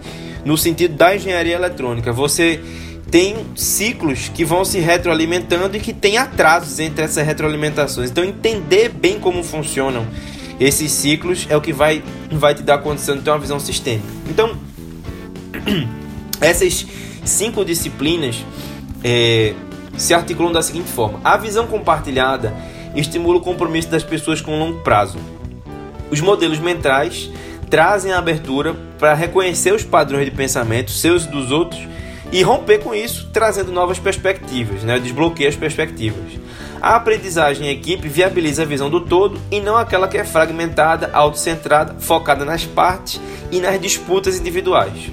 no 0.45 0.57
sentido 0.57 0.95
da 0.97 1.15
engenharia 1.15 1.55
eletrônica. 1.55 2.13
Você 2.13 2.61
tem 3.11 3.37
ciclos 3.57 4.31
que 4.33 4.45
vão 4.45 4.65
se 4.65 4.79
retroalimentando 4.79 5.77
e 5.77 5.81
que 5.81 5.93
tem 5.93 6.17
atrasos 6.17 6.79
entre 6.79 7.05
essas 7.05 7.27
retroalimentações. 7.27 8.11
Então, 8.11 8.25
entender 8.25 8.89
bem 8.89 9.19
como 9.19 9.43
funcionam 9.43 10.07
esses 10.61 10.93
ciclos 10.93 11.47
é 11.49 11.57
o 11.57 11.61
que 11.61 11.73
vai, 11.73 12.03
vai 12.31 12.55
te 12.55 12.63
dar 12.63 12.79
condição 12.79 13.17
de 13.17 13.23
ter 13.23 13.31
uma 13.31 13.39
visão 13.39 13.59
sistêmica. 13.59 14.07
Então, 14.29 14.57
essas 16.41 16.87
cinco 17.25 17.65
disciplinas 17.65 18.45
é, 19.03 19.55
se 19.97 20.13
articulam 20.13 20.53
da 20.53 20.63
seguinte 20.63 20.91
forma: 20.91 21.19
a 21.25 21.37
visão 21.37 21.67
compartilhada 21.67 22.55
estimula 22.95 23.39
o 23.39 23.41
compromisso 23.41 23.89
das 23.89 24.05
pessoas 24.05 24.41
com 24.41 24.59
longo 24.59 24.81
prazo. 24.81 25.19
Os 26.11 26.21
modelos 26.21 26.59
mentais 26.59 27.31
trazem 27.69 28.13
a 28.13 28.19
abertura 28.19 28.75
para 28.99 29.15
reconhecer 29.15 29.73
os 29.73 29.85
padrões 29.85 30.25
de 30.25 30.31
pensamento 30.33 30.91
seus 30.91 31.25
e 31.25 31.29
dos 31.29 31.51
outros 31.53 31.81
e 32.33 32.43
romper 32.43 32.79
com 32.79 32.95
isso, 32.95 33.29
trazendo 33.33 33.73
novas 33.73 33.99
perspectivas, 33.99 34.83
né? 34.83 34.99
desbloqueia 34.99 35.49
as 35.49 35.57
perspectivas. 35.57 36.39
A 36.81 36.97
aprendizagem 36.97 37.67
em 37.67 37.71
equipe 37.71 38.09
viabiliza 38.09 38.63
a 38.63 38.67
visão 38.67 38.89
do 38.89 39.01
todo 39.01 39.39
e 39.51 39.61
não 39.61 39.77
aquela 39.77 40.09
que 40.09 40.17
é 40.17 40.25
fragmentada, 40.25 41.11
autocentrada, 41.13 41.95
focada 42.01 42.45
nas 42.45 42.65
partes 42.65 43.21
e 43.51 43.61
nas 43.61 43.79
disputas 43.81 44.39
individuais. 44.39 45.11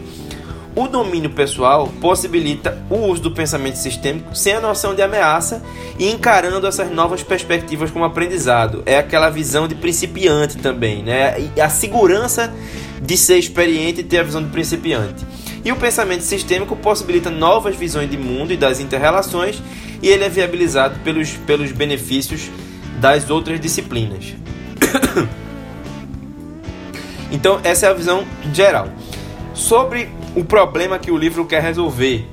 O 0.77 0.87
domínio 0.87 1.31
pessoal 1.31 1.91
possibilita 1.99 2.85
o 2.87 2.97
uso 3.07 3.23
do 3.23 3.31
pensamento 3.31 3.79
sistêmico 3.79 4.35
sem 4.35 4.53
a 4.53 4.61
noção 4.61 4.93
de 4.93 5.01
ameaça 5.01 5.63
e 5.97 6.07
encarando 6.07 6.67
essas 6.67 6.91
novas 6.91 7.23
perspectivas 7.23 7.89
como 7.89 8.05
aprendizado. 8.05 8.83
É 8.85 8.99
aquela 8.99 9.31
visão 9.31 9.67
de 9.67 9.73
principiante 9.73 10.57
também, 10.57 11.01
né? 11.01 11.49
E 11.55 11.59
a 11.59 11.67
segurança 11.67 12.53
de 13.01 13.17
ser 13.17 13.39
experiente 13.39 14.01
e 14.01 14.03
ter 14.03 14.19
a 14.19 14.23
visão 14.23 14.43
de 14.43 14.51
principiante. 14.51 15.25
E 15.65 15.71
o 15.71 15.75
pensamento 15.75 16.21
sistêmico 16.21 16.75
possibilita 16.75 17.31
novas 17.31 17.75
visões 17.75 18.07
de 18.07 18.17
mundo 18.17 18.53
e 18.53 18.57
das 18.57 18.79
interrelações, 18.79 19.59
e 19.99 20.07
ele 20.07 20.25
é 20.25 20.29
viabilizado 20.29 20.99
pelos, 20.99 21.31
pelos 21.31 21.71
benefícios 21.71 22.51
das 22.99 23.31
outras 23.31 23.59
disciplinas. 23.59 24.35
então, 27.33 27.59
essa 27.63 27.87
é 27.87 27.89
a 27.89 27.93
visão 27.93 28.23
geral. 28.53 28.89
Sobre 29.55 30.07
o 30.35 30.43
problema 30.43 30.99
que 30.99 31.11
o 31.11 31.17
livro 31.17 31.45
quer 31.45 31.61
resolver. 31.61 32.27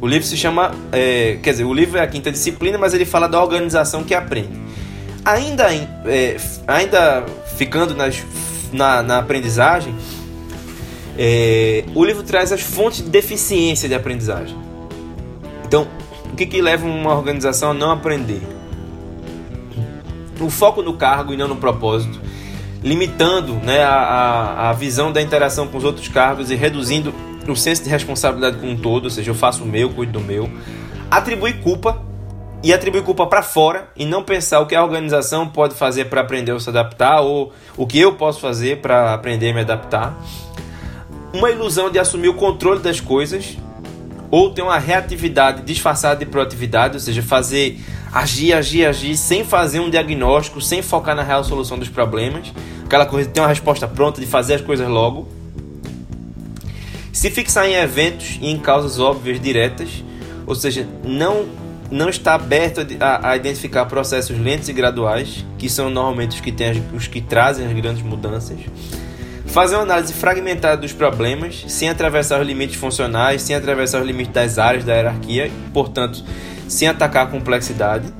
O 0.00 0.06
livro 0.06 0.26
se 0.26 0.36
chama. 0.36 0.74
É, 0.92 1.38
quer 1.42 1.50
dizer, 1.50 1.64
o 1.64 1.74
livro 1.74 1.98
é 1.98 2.02
a 2.02 2.06
quinta 2.06 2.32
disciplina, 2.32 2.78
mas 2.78 2.94
ele 2.94 3.04
fala 3.04 3.28
da 3.28 3.42
organização 3.42 4.02
que 4.02 4.14
aprende. 4.14 4.58
Ainda, 5.24 5.72
é, 6.06 6.36
ainda 6.66 7.26
ficando 7.56 7.94
nas, 7.94 8.24
na, 8.72 9.02
na 9.02 9.18
aprendizagem, 9.18 9.94
é, 11.18 11.84
o 11.94 12.02
livro 12.02 12.22
traz 12.22 12.50
as 12.52 12.62
fontes 12.62 13.02
de 13.02 13.10
deficiência 13.10 13.88
de 13.88 13.94
aprendizagem. 13.94 14.56
Então, 15.66 15.86
o 16.32 16.36
que, 16.36 16.46
que 16.46 16.62
leva 16.62 16.86
uma 16.86 17.14
organização 17.14 17.72
a 17.72 17.74
não 17.74 17.90
aprender? 17.90 18.40
O 20.40 20.48
foco 20.48 20.80
no 20.80 20.94
cargo 20.94 21.34
e 21.34 21.36
não 21.36 21.46
no 21.46 21.56
propósito, 21.56 22.18
limitando 22.82 23.52
né, 23.56 23.82
a, 23.82 23.94
a, 23.94 24.70
a 24.70 24.72
visão 24.72 25.12
da 25.12 25.20
interação 25.20 25.68
com 25.68 25.76
os 25.76 25.84
outros 25.84 26.08
cargos 26.08 26.50
e 26.50 26.54
reduzindo 26.54 27.12
o 27.48 27.56
senso 27.56 27.82
de 27.82 27.90
responsabilidade 27.90 28.58
com 28.58 28.68
um 28.68 28.76
todo, 28.76 29.04
ou 29.04 29.10
seja, 29.10 29.30
eu 29.30 29.34
faço 29.34 29.64
o 29.64 29.66
meu, 29.66 29.90
cuido 29.90 30.12
do 30.12 30.20
meu. 30.20 30.50
Atribuir 31.10 31.60
culpa 31.60 32.02
e 32.62 32.72
atribuir 32.72 33.02
culpa 33.02 33.26
para 33.26 33.42
fora 33.42 33.88
e 33.96 34.04
não 34.04 34.22
pensar 34.22 34.60
o 34.60 34.66
que 34.66 34.74
a 34.74 34.84
organização 34.84 35.48
pode 35.48 35.74
fazer 35.74 36.06
para 36.06 36.20
aprender 36.20 36.52
ou 36.52 36.60
se 36.60 36.68
adaptar 36.68 37.20
ou 37.20 37.52
o 37.76 37.86
que 37.86 37.98
eu 37.98 38.14
posso 38.14 38.40
fazer 38.40 38.80
para 38.80 39.14
aprender 39.14 39.48
e 39.48 39.52
me 39.54 39.60
adaptar. 39.60 40.14
Uma 41.32 41.50
ilusão 41.50 41.90
de 41.90 41.98
assumir 41.98 42.28
o 42.28 42.34
controle 42.34 42.80
das 42.80 43.00
coisas 43.00 43.56
ou 44.30 44.50
ter 44.50 44.62
uma 44.62 44.78
reatividade 44.78 45.62
disfarçada 45.62 46.16
de 46.16 46.26
proatividade, 46.26 46.94
ou 46.94 47.00
seja, 47.00 47.22
fazer 47.22 47.80
agir, 48.12 48.52
agir, 48.52 48.86
agir 48.86 49.16
sem 49.16 49.44
fazer 49.44 49.80
um 49.80 49.90
diagnóstico, 49.90 50.60
sem 50.60 50.82
focar 50.82 51.16
na 51.16 51.22
real 51.22 51.42
solução 51.42 51.78
dos 51.78 51.88
problemas. 51.88 52.52
Aquela 52.84 53.06
coisa 53.06 53.28
de 53.28 53.34
ter 53.34 53.40
uma 53.40 53.48
resposta 53.48 53.88
pronta, 53.88 54.20
de 54.20 54.26
fazer 54.26 54.54
as 54.54 54.60
coisas 54.60 54.86
logo. 54.88 55.39
Se 57.20 57.30
fixar 57.30 57.68
em 57.68 57.74
eventos 57.74 58.38
e 58.40 58.50
em 58.50 58.58
causas 58.58 58.98
óbvias 58.98 59.38
diretas, 59.38 60.02
ou 60.46 60.54
seja, 60.54 60.88
não, 61.04 61.46
não 61.90 62.08
está 62.08 62.32
aberto 62.32 62.80
a, 62.98 63.32
a 63.32 63.36
identificar 63.36 63.84
processos 63.84 64.38
lentos 64.38 64.70
e 64.70 64.72
graduais, 64.72 65.44
que 65.58 65.68
são 65.68 65.90
normalmente 65.90 66.36
os 66.36 66.40
que, 66.40 66.50
tem, 66.50 66.82
os 66.94 67.08
que 67.08 67.20
trazem 67.20 67.66
as 67.66 67.74
grandes 67.74 68.02
mudanças. 68.02 68.58
Fazer 69.44 69.74
uma 69.74 69.82
análise 69.82 70.14
fragmentada 70.14 70.80
dos 70.80 70.94
problemas, 70.94 71.62
sem 71.68 71.90
atravessar 71.90 72.40
os 72.40 72.46
limites 72.46 72.76
funcionais, 72.76 73.42
sem 73.42 73.54
atravessar 73.54 74.00
os 74.00 74.06
limites 74.06 74.32
das 74.32 74.58
áreas 74.58 74.86
da 74.86 74.94
hierarquia, 74.94 75.50
portanto, 75.74 76.24
sem 76.66 76.88
atacar 76.88 77.26
a 77.26 77.30
complexidade. 77.30 78.10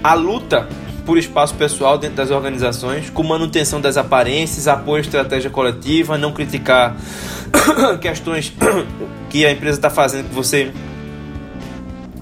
A 0.00 0.14
luta 0.14 0.68
por 1.06 1.16
espaço 1.16 1.54
pessoal 1.54 1.96
dentro 1.96 2.16
das 2.16 2.32
organizações, 2.32 3.08
com 3.08 3.22
manutenção 3.22 3.80
das 3.80 3.96
aparências, 3.96 4.66
apoio 4.66 4.98
à 4.98 5.00
estratégia 5.00 5.48
coletiva, 5.48 6.18
não 6.18 6.32
criticar 6.32 6.96
questões 8.02 8.52
que 9.30 9.46
a 9.46 9.52
empresa 9.52 9.78
está 9.78 9.88
fazendo 9.88 10.28
que 10.28 10.34
você 10.34 10.72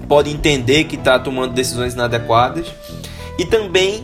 pode 0.06 0.30
entender 0.30 0.84
que 0.84 0.96
está 0.96 1.18
tomando 1.18 1.54
decisões 1.54 1.94
inadequadas 1.94 2.66
e 3.38 3.46
também 3.46 4.02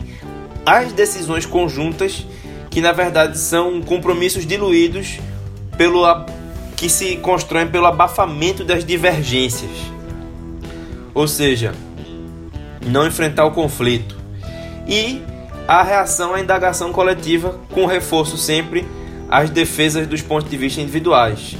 as 0.65 0.91
decisões 0.91 1.45
conjuntas 1.45 2.25
que 2.71 2.81
na 2.81 2.91
verdade 2.91 3.37
são 3.37 3.81
compromissos 3.81 4.45
diluídos 4.47 5.19
pelo 5.77 6.03
que 6.75 6.89
se 6.89 7.17
constroem 7.17 7.67
pelo 7.67 7.85
abafamento 7.85 8.63
das 8.63 8.83
divergências. 8.83 9.71
Ou 11.13 11.27
seja, 11.27 11.73
não 12.85 13.05
enfrentar 13.05 13.45
o 13.45 13.51
conflito, 13.51 14.20
e 14.87 15.21
a 15.67 15.83
reação 15.83 16.33
à 16.33 16.41
indagação 16.41 16.91
coletiva, 16.91 17.59
com 17.71 17.85
reforço 17.85 18.37
sempre 18.37 18.85
às 19.29 19.49
defesas 19.49 20.07
dos 20.07 20.21
pontos 20.21 20.49
de 20.49 20.57
vista 20.57 20.81
individuais, 20.81 21.55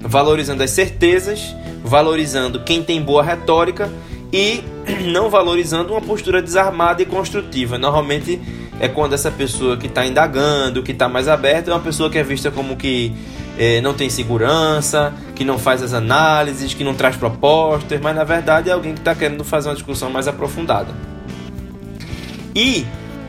valorizando 0.00 0.62
as 0.62 0.70
certezas, 0.70 1.54
valorizando 1.82 2.60
quem 2.60 2.82
tem 2.82 3.00
boa 3.00 3.22
retórica 3.22 3.90
e 4.32 4.62
não 5.10 5.30
valorizando 5.30 5.92
uma 5.92 6.00
postura 6.00 6.42
desarmada 6.42 7.00
e 7.02 7.06
construtiva. 7.06 7.78
Normalmente 7.78 8.40
é 8.80 8.88
quando 8.88 9.14
essa 9.14 9.30
pessoa 9.30 9.76
que 9.76 9.86
está 9.86 10.04
indagando, 10.04 10.82
que 10.82 10.92
está 10.92 11.08
mais 11.08 11.28
aberta, 11.28 11.70
é 11.70 11.74
uma 11.74 11.80
pessoa 11.80 12.10
que 12.10 12.18
é 12.18 12.22
vista 12.22 12.50
como 12.50 12.76
que 12.76 13.14
é, 13.56 13.80
não 13.80 13.94
tem 13.94 14.10
segurança, 14.10 15.14
que 15.34 15.44
não 15.44 15.58
faz 15.58 15.82
as 15.82 15.94
análises, 15.94 16.74
que 16.74 16.82
não 16.82 16.94
traz 16.94 17.16
propostas, 17.16 18.00
mas 18.00 18.14
na 18.14 18.24
verdade 18.24 18.68
é 18.68 18.72
alguém 18.72 18.92
que 18.92 19.00
está 19.00 19.14
querendo 19.14 19.44
fazer 19.44 19.68
uma 19.68 19.74
discussão 19.74 20.10
mais 20.10 20.26
aprofundada. 20.26 21.13
E 22.54 22.86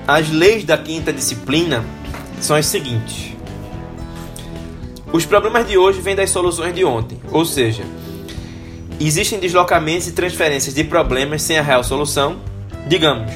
as 0.07 0.29
leis 0.29 0.63
da 0.63 0.77
quinta 0.77 1.11
disciplina 1.11 1.83
são 2.39 2.55
as 2.55 2.67
seguintes: 2.67 3.33
os 5.11 5.25
problemas 5.25 5.67
de 5.67 5.77
hoje 5.77 5.99
vêm 5.99 6.15
das 6.15 6.29
soluções 6.29 6.75
de 6.75 6.85
ontem, 6.85 7.19
ou 7.31 7.43
seja, 7.43 7.83
existem 8.99 9.39
deslocamentos 9.39 10.07
e 10.07 10.11
transferências 10.11 10.75
de 10.75 10.83
problemas 10.83 11.41
sem 11.41 11.57
a 11.57 11.61
real 11.61 11.83
solução. 11.83 12.37
Digamos, 12.87 13.31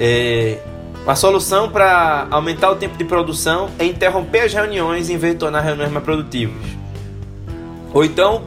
é, 0.00 0.58
a 1.06 1.14
solução 1.14 1.68
para 1.68 2.26
aumentar 2.30 2.70
o 2.70 2.76
tempo 2.76 2.96
de 2.96 3.04
produção 3.04 3.70
é 3.78 3.84
interromper 3.84 4.40
as 4.40 4.54
reuniões 4.54 5.10
em 5.10 5.18
vez 5.18 5.34
de 5.34 5.40
tornar 5.40 5.60
reuniões 5.60 5.92
mais 5.92 6.04
produtivas. 6.04 6.62
Ou 7.92 8.04
então, 8.04 8.44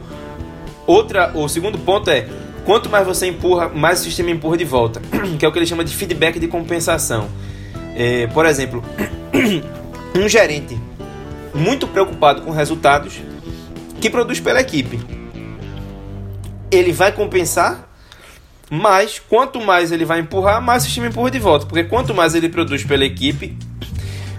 outra, 0.86 1.30
o 1.34 1.48
segundo 1.48 1.78
ponto 1.78 2.10
é 2.10 2.26
Quanto 2.64 2.88
mais 2.88 3.06
você 3.06 3.26
empurra, 3.26 3.68
mais 3.68 4.00
o 4.00 4.04
sistema 4.04 4.30
empurra 4.30 4.56
de 4.56 4.64
volta, 4.64 5.00
que 5.38 5.44
é 5.44 5.48
o 5.48 5.52
que 5.52 5.58
ele 5.58 5.66
chama 5.66 5.84
de 5.84 5.94
feedback 5.94 6.38
de 6.38 6.46
compensação. 6.46 7.28
É, 7.94 8.26
por 8.28 8.46
exemplo, 8.46 8.82
um 10.16 10.28
gerente 10.28 10.78
muito 11.54 11.86
preocupado 11.86 12.42
com 12.42 12.50
resultados 12.50 13.20
que 14.00 14.08
produz 14.08 14.40
pela 14.40 14.60
equipe. 14.60 14.98
ele 16.70 16.92
vai 16.92 17.12
compensar, 17.12 17.88
mas 18.70 19.18
quanto 19.18 19.60
mais 19.60 19.92
ele 19.92 20.04
vai 20.04 20.20
empurrar, 20.20 20.62
mais 20.62 20.86
o 20.86 20.88
time 20.88 21.08
empurra 21.08 21.30
de 21.30 21.38
volta. 21.38 21.66
Porque 21.66 21.84
quanto 21.84 22.14
mais 22.14 22.34
ele 22.34 22.48
produz 22.48 22.82
pela 22.82 23.04
equipe, 23.04 23.56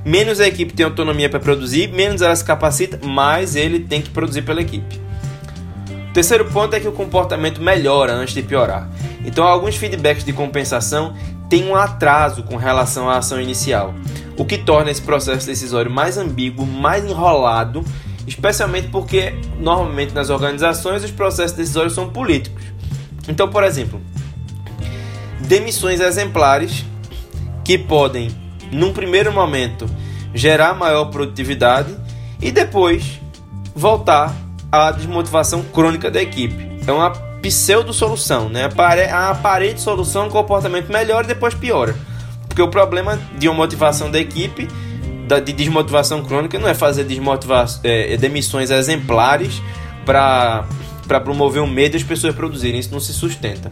menos 0.03 0.39
a 0.39 0.47
equipe 0.47 0.73
tem 0.73 0.85
autonomia 0.85 1.29
para 1.29 1.39
produzir, 1.39 1.89
menos 1.89 2.21
ela 2.21 2.35
se 2.35 2.43
capacita, 2.43 2.99
mais 3.05 3.55
ele 3.55 3.79
tem 3.79 4.01
que 4.01 4.09
produzir 4.09 4.41
pela 4.41 4.61
equipe. 4.61 5.02
O 6.13 6.19
terceiro 6.21 6.45
ponto 6.45 6.75
é 6.75 6.79
que 6.79 6.87
o 6.87 6.91
comportamento 6.91 7.59
melhora 7.59 8.13
antes 8.13 8.35
de 8.35 8.43
piorar. 8.43 8.87
Então, 9.25 9.47
alguns 9.47 9.75
feedbacks 9.75 10.23
de 10.23 10.31
compensação 10.31 11.15
têm 11.49 11.67
um 11.67 11.75
atraso 11.75 12.43
com 12.43 12.55
relação 12.55 13.09
à 13.09 13.17
ação 13.17 13.41
inicial, 13.41 13.95
o 14.37 14.45
que 14.45 14.59
torna 14.59 14.91
esse 14.91 15.01
processo 15.01 15.47
decisório 15.47 15.89
mais 15.89 16.15
ambíguo, 16.15 16.67
mais 16.67 17.03
enrolado, 17.03 17.83
especialmente 18.27 18.89
porque 18.89 19.33
normalmente 19.57 20.13
nas 20.13 20.29
organizações 20.29 21.03
os 21.03 21.09
processos 21.09 21.57
decisórios 21.57 21.93
são 21.95 22.07
políticos. 22.07 22.61
Então, 23.27 23.49
por 23.49 23.63
exemplo, 23.63 23.99
demissões 25.39 25.99
exemplares 25.99 26.85
que 27.65 27.75
podem 27.75 28.29
num 28.71 28.93
primeiro 28.93 29.33
momento, 29.33 29.89
gerar 30.31 30.75
maior 30.75 31.05
produtividade 31.05 31.97
e 32.39 32.51
depois 32.51 33.19
voltar 33.73 34.42
à 34.73 34.89
desmotivação 34.89 35.61
crônica 35.61 36.09
da 36.09 36.19
equipe. 36.19 36.67
É 36.87 36.91
uma 36.91 37.11
pseudo-solução, 37.11 38.49
né? 38.49 38.67
A 39.11 39.29
aparente 39.29 39.79
solução, 39.79 40.29
comportamento 40.31 40.91
melhor 40.91 41.25
e 41.25 41.27
depois 41.27 41.53
piora. 41.53 41.95
Porque 42.47 42.59
o 42.59 42.67
problema 42.67 43.19
de 43.37 43.47
uma 43.47 43.55
motivação 43.55 44.09
da 44.09 44.17
equipe, 44.19 44.67
de 45.45 45.53
desmotivação 45.53 46.23
crônica, 46.23 46.57
não 46.57 46.67
é 46.67 46.73
fazer 46.73 47.05
é, 47.83 48.17
demissões 48.17 48.71
exemplares 48.71 49.61
para 50.03 50.65
promover 51.23 51.61
o 51.61 51.67
medo 51.67 51.95
as 51.95 52.01
pessoas 52.01 52.33
produzirem. 52.33 52.79
Isso 52.79 52.91
não 52.91 52.99
se 52.99 53.13
sustenta. 53.13 53.71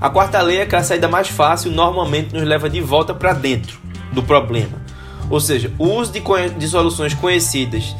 A 0.00 0.08
quarta 0.08 0.40
lei 0.40 0.60
é 0.60 0.66
que 0.66 0.74
a 0.74 0.82
saída 0.82 1.06
mais 1.06 1.28
fácil 1.28 1.70
normalmente 1.70 2.32
nos 2.34 2.44
leva 2.44 2.70
de 2.70 2.80
volta 2.80 3.12
para 3.12 3.34
dentro 3.34 3.78
do 4.12 4.22
problema. 4.22 4.80
Ou 5.28 5.40
seja, 5.40 5.70
o 5.78 5.86
uso 5.86 6.12
de, 6.12 6.22
de 6.56 6.68
soluções 6.68 7.12
conhecidas 7.12 7.94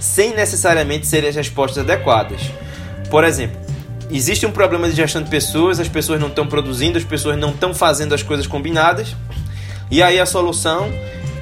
sem 0.00 0.34
necessariamente 0.34 1.06
serem 1.06 1.30
as 1.30 1.36
respostas 1.36 1.84
adequadas. 1.84 2.40
Por 3.10 3.24
exemplo, 3.24 3.58
existe 4.10 4.46
um 4.46 4.50
problema 4.50 4.88
de 4.88 4.94
gestão 4.94 5.22
de 5.22 5.30
pessoas, 5.30 5.80
as 5.80 5.88
pessoas 5.88 6.20
não 6.20 6.28
estão 6.28 6.46
produzindo, 6.46 6.98
as 6.98 7.04
pessoas 7.04 7.36
não 7.36 7.50
estão 7.50 7.74
fazendo 7.74 8.14
as 8.14 8.22
coisas 8.22 8.46
combinadas, 8.46 9.14
e 9.90 10.02
aí 10.02 10.20
a 10.20 10.26
solução 10.26 10.90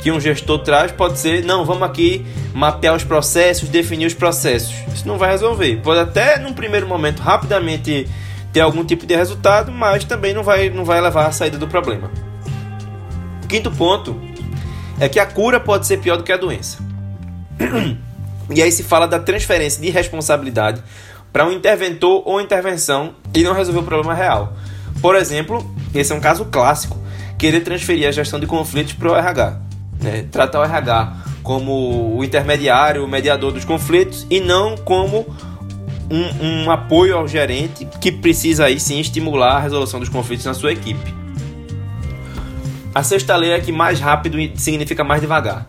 que 0.03 0.11
um 0.12 0.21
gestor 0.21 0.61
traz 0.61 0.93
pode 0.93 1.19
ser: 1.19 1.45
não, 1.45 1.65
vamos 1.65 1.83
aqui 1.83 2.25
mapear 2.55 2.95
os 2.95 3.03
processos, 3.03 3.69
definir 3.69 4.07
os 4.07 4.15
processos. 4.15 4.75
Isso 4.95 5.07
não 5.07 5.19
vai 5.19 5.31
resolver. 5.31 5.81
Pode 5.83 6.00
até, 6.00 6.38
num 6.38 6.53
primeiro 6.53 6.87
momento, 6.87 7.21
rapidamente 7.21 8.09
ter 8.53 8.61
algum 8.61 8.85
tipo 8.85 9.05
de 9.05 9.17
resultado, 9.17 9.73
mas 9.73 10.05
também 10.05 10.33
não 10.33 10.43
vai, 10.43 10.71
não 10.71 10.85
vai 10.85 11.00
levar 11.00 11.26
à 11.26 11.33
saída 11.33 11.59
do 11.59 11.67
problema. 11.67 12.11
Quinto 13.49 13.71
ponto 13.71 14.21
é 14.99 15.09
que 15.09 15.19
a 15.19 15.26
cura 15.26 15.61
pode 15.61 15.87
ser 15.87 15.99
pior 15.99 16.17
do 16.17 16.23
que 16.23 16.33
a 16.33 16.37
doença. 16.37 16.79
E 18.50 18.62
aí 18.62 18.71
se 18.71 18.83
fala 18.83 19.07
da 19.07 19.19
transferência 19.19 19.83
de 19.83 19.91
responsabilidade 19.91 20.83
para 21.33 21.47
um 21.47 21.53
interventor 21.53 22.23
ou 22.25 22.41
intervenção 22.41 23.15
e 23.35 23.43
não 23.43 23.53
resolver 23.53 23.81
o 23.81 23.83
problema 23.83 24.15
real. 24.15 24.55
Por 25.03 25.17
exemplo, 25.17 25.69
esse 25.95 26.12
é 26.12 26.17
um 26.17 26.21
caso 26.21 26.47
clássico, 26.47 26.97
querer 27.37 27.61
transferir 27.61 28.09
a 28.09 28.12
gestão 28.12 28.41
de 28.41 28.47
conflitos 28.47 28.95
para 28.95 29.12
o 29.12 29.17
RH. 29.17 29.61
Né? 30.00 30.26
Tratar 30.30 30.61
o 30.61 30.65
RH 30.65 31.17
como 31.43 32.17
o 32.17 32.25
intermediário, 32.25 33.04
o 33.04 33.09
mediador 33.09 33.52
dos 33.52 33.65
conflitos 33.65 34.26
e 34.30 34.41
não 34.41 34.76
como 34.76 35.26
um, 36.11 36.65
um, 36.65 36.71
apoio 36.71 37.17
ao 37.17 37.28
gerente 37.28 37.87
que 38.00 38.11
precisa 38.11 38.67
aí 38.67 38.80
sim 38.80 38.99
estimular 38.99 39.56
a 39.56 39.61
resolução 39.61 40.00
dos 40.00 40.09
conflitos 40.09 40.45
na 40.45 40.54
sua 40.54 40.73
equipe. 40.73 41.15
A 42.95 43.02
sexta 43.02 43.37
lei 43.37 43.52
é 43.52 43.61
que 43.61 43.71
mais 43.71 44.00
rápido 44.00 44.39
significa 44.59 45.04
mais 45.04 45.21
devagar. 45.21 45.67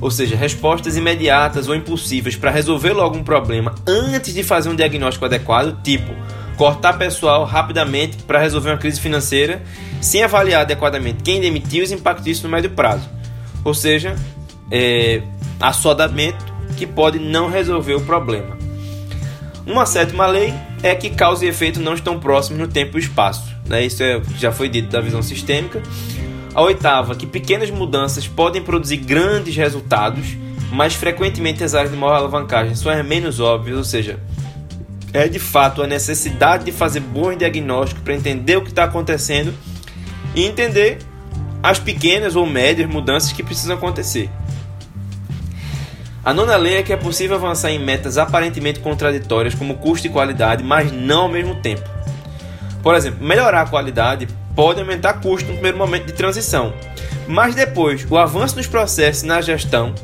Ou 0.00 0.10
seja, 0.10 0.34
respostas 0.34 0.96
imediatas 0.96 1.68
ou 1.68 1.74
impulsivas 1.74 2.36
para 2.36 2.50
resolver 2.50 2.92
logo 2.92 3.16
um 3.16 3.22
problema 3.22 3.74
antes 3.86 4.32
de 4.32 4.42
fazer 4.42 4.68
um 4.68 4.74
diagnóstico 4.74 5.24
adequado, 5.26 5.80
tipo 5.82 6.14
cortar 6.60 6.98
pessoal 6.98 7.46
rapidamente 7.46 8.18
para 8.24 8.38
resolver 8.38 8.68
uma 8.68 8.76
crise 8.76 9.00
financeira, 9.00 9.62
sem 9.98 10.22
avaliar 10.22 10.60
adequadamente 10.60 11.22
quem 11.22 11.40
demitiu 11.40 11.80
e 11.80 11.84
os 11.84 11.90
impactos 11.90 12.26
disso 12.26 12.42
no 12.42 12.50
médio 12.50 12.68
prazo. 12.68 13.08
Ou 13.64 13.72
seja, 13.72 14.14
é, 14.70 15.22
assodamento 15.58 16.44
que 16.76 16.86
pode 16.86 17.18
não 17.18 17.48
resolver 17.48 17.94
o 17.94 18.02
problema. 18.02 18.58
Uma 19.66 19.86
sétima 19.86 20.26
lei 20.26 20.52
é 20.82 20.94
que 20.94 21.08
causa 21.08 21.46
e 21.46 21.48
efeito 21.48 21.80
não 21.80 21.94
estão 21.94 22.20
próximos 22.20 22.60
no 22.60 22.68
tempo 22.68 22.98
e 22.98 23.00
espaço. 23.00 23.50
Né? 23.66 23.86
Isso 23.86 24.02
é, 24.02 24.20
já 24.36 24.52
foi 24.52 24.68
dito 24.68 24.90
da 24.90 25.00
visão 25.00 25.22
sistêmica. 25.22 25.82
A 26.54 26.62
oitava, 26.62 27.14
que 27.14 27.26
pequenas 27.26 27.70
mudanças 27.70 28.26
podem 28.26 28.62
produzir 28.62 28.96
grandes 28.96 29.54
resultados, 29.56 30.36
mas 30.72 30.94
frequentemente 30.94 31.62
as 31.62 31.74
áreas 31.74 31.92
de 31.92 31.96
maior 31.96 32.14
alavancagem 32.14 32.74
são 32.74 32.90
as 32.90 33.04
menos 33.04 33.38
óbvias, 33.38 33.76
ou 33.76 33.84
seja, 33.84 34.18
é 35.12 35.28
de 35.28 35.38
fato 35.38 35.82
a 35.82 35.86
necessidade 35.86 36.64
de 36.64 36.72
fazer 36.72 37.00
bons 37.00 37.36
diagnósticos 37.36 38.02
para 38.02 38.14
entender 38.14 38.56
o 38.56 38.62
que 38.62 38.70
está 38.70 38.84
acontecendo 38.84 39.54
e 40.34 40.44
entender 40.44 40.98
as 41.62 41.78
pequenas 41.78 42.36
ou 42.36 42.46
médias 42.46 42.88
mudanças 42.88 43.32
que 43.32 43.42
precisam 43.42 43.76
acontecer. 43.76 44.30
A 46.24 46.34
nona 46.34 46.56
lei 46.56 46.76
é 46.76 46.82
que 46.82 46.92
é 46.92 46.96
possível 46.96 47.36
avançar 47.36 47.70
em 47.70 47.78
metas 47.78 48.18
aparentemente 48.18 48.80
contraditórias 48.80 49.54
como 49.54 49.78
custo 49.78 50.06
e 50.06 50.10
qualidade, 50.10 50.62
mas 50.62 50.92
não 50.92 51.22
ao 51.22 51.28
mesmo 51.28 51.56
tempo. 51.56 51.88
Por 52.82 52.94
exemplo, 52.94 53.24
melhorar 53.24 53.62
a 53.62 53.66
qualidade 53.66 54.28
pode 54.54 54.80
aumentar 54.80 55.14
custo 55.14 55.48
no 55.48 55.54
primeiro 55.54 55.78
momento 55.78 56.06
de 56.06 56.12
transição, 56.12 56.72
mas 57.26 57.54
depois 57.54 58.06
o 58.10 58.16
avanço 58.16 58.56
nos 58.56 58.66
processos 58.66 59.22
e 59.22 59.26
na 59.26 59.40
gestão 59.40 59.94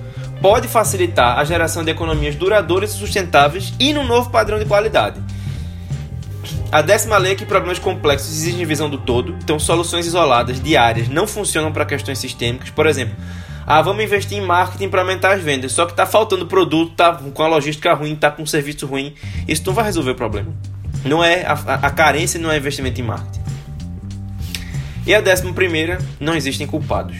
pode 0.40 0.68
facilitar 0.68 1.38
a 1.38 1.44
geração 1.44 1.84
de 1.84 1.90
economias 1.90 2.34
duradouras 2.34 2.94
e 2.94 2.98
sustentáveis 2.98 3.72
e 3.80 3.92
num 3.92 4.06
novo 4.06 4.30
padrão 4.30 4.58
de 4.58 4.64
qualidade. 4.64 5.20
A 6.70 6.82
décima 6.82 7.16
lei 7.16 7.32
é 7.32 7.34
que 7.34 7.46
problemas 7.46 7.78
complexos 7.78 8.30
exigem 8.30 8.64
visão 8.64 8.90
do 8.90 8.98
todo, 8.98 9.36
então 9.42 9.58
soluções 9.58 10.06
isoladas 10.06 10.60
diárias 10.60 11.08
não 11.08 11.26
funcionam 11.26 11.72
para 11.72 11.84
questões 11.84 12.18
sistêmicas. 12.18 12.70
Por 12.70 12.86
exemplo, 12.86 13.16
ah, 13.66 13.82
vamos 13.82 14.04
investir 14.04 14.38
em 14.38 14.40
marketing 14.40 14.88
para 14.88 15.00
aumentar 15.00 15.32
as 15.32 15.42
vendas. 15.42 15.72
Só 15.72 15.86
que 15.86 15.92
está 15.92 16.06
faltando 16.06 16.46
produto, 16.46 16.94
tá 16.94 17.12
com 17.12 17.42
a 17.42 17.48
logística 17.48 17.92
ruim, 17.94 18.14
tá 18.14 18.30
com 18.30 18.42
um 18.42 18.46
serviço 18.46 18.86
ruim. 18.86 19.14
Isso 19.48 19.62
não 19.66 19.74
vai 19.74 19.84
resolver 19.84 20.12
o 20.12 20.14
problema. 20.14 20.52
Não 21.04 21.22
é 21.22 21.44
a, 21.44 21.52
a 21.52 21.90
carência 21.90 22.38
não 22.38 22.50
é 22.50 22.56
investimento 22.56 23.00
em 23.00 23.04
marketing. 23.04 23.45
E 25.06 25.14
a 25.14 25.20
décima 25.20 25.52
primeira, 25.52 25.98
não 26.18 26.34
existem 26.34 26.66
culpados. 26.66 27.16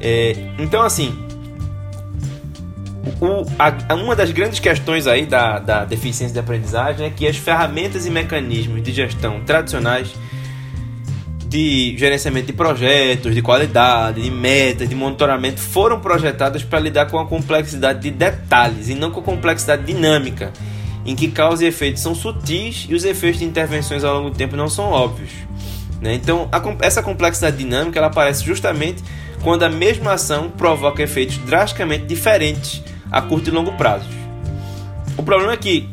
É, 0.00 0.34
então 0.58 0.82
assim, 0.82 1.16
o, 3.20 3.44
a, 3.58 3.94
uma 3.94 4.16
das 4.16 4.30
grandes 4.30 4.58
questões 4.58 5.06
aí 5.06 5.26
da, 5.26 5.58
da 5.58 5.84
deficiência 5.84 6.32
de 6.32 6.38
aprendizagem 6.38 7.06
é 7.06 7.10
que 7.10 7.26
as 7.26 7.36
ferramentas 7.36 8.06
e 8.06 8.10
mecanismos 8.10 8.82
de 8.82 8.92
gestão 8.92 9.40
tradicionais 9.40 10.14
de 11.46 11.96
gerenciamento 11.96 12.48
de 12.48 12.52
projetos, 12.52 13.32
de 13.32 13.40
qualidade, 13.40 14.20
de 14.20 14.30
metas, 14.30 14.88
de 14.88 14.94
monitoramento 14.94 15.60
foram 15.60 16.00
projetadas 16.00 16.64
para 16.64 16.80
lidar 16.80 17.06
com 17.06 17.18
a 17.18 17.26
complexidade 17.26 18.00
de 18.00 18.10
detalhes 18.10 18.88
e 18.88 18.94
não 18.94 19.12
com 19.12 19.20
a 19.20 19.22
complexidade 19.22 19.84
dinâmica, 19.84 20.52
em 21.06 21.14
que 21.14 21.28
causa 21.28 21.64
e 21.64 21.68
efeitos 21.68 22.02
são 22.02 22.12
sutis 22.12 22.86
e 22.88 22.94
os 22.94 23.04
efeitos 23.04 23.38
de 23.38 23.46
intervenções 23.46 24.02
ao 24.02 24.16
longo 24.16 24.30
do 24.30 24.36
tempo 24.36 24.56
não 24.56 24.68
são 24.68 24.86
óbvios. 24.86 25.30
Né? 26.04 26.12
Então, 26.12 26.50
a, 26.52 26.60
essa 26.84 27.02
complexidade 27.02 27.56
dinâmica 27.56 27.98
ela 27.98 28.08
aparece 28.08 28.44
justamente 28.44 29.02
quando 29.42 29.62
a 29.62 29.70
mesma 29.70 30.12
ação 30.12 30.50
provoca 30.50 31.02
efeitos 31.02 31.38
drasticamente 31.38 32.04
diferentes 32.04 32.82
a 33.10 33.22
curto 33.22 33.48
e 33.48 33.50
longo 33.50 33.72
prazos. 33.72 34.12
O 35.16 35.22
problema 35.22 35.54
é 35.54 35.56
que 35.56 35.88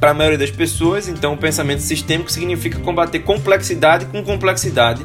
para 0.00 0.12
a 0.12 0.14
maioria 0.14 0.38
das 0.38 0.50
pessoas, 0.50 1.08
então, 1.08 1.34
o 1.34 1.36
pensamento 1.36 1.80
sistêmico 1.80 2.32
significa 2.32 2.78
combater 2.78 3.18
complexidade 3.18 4.06
com 4.06 4.22
complexidade, 4.22 5.04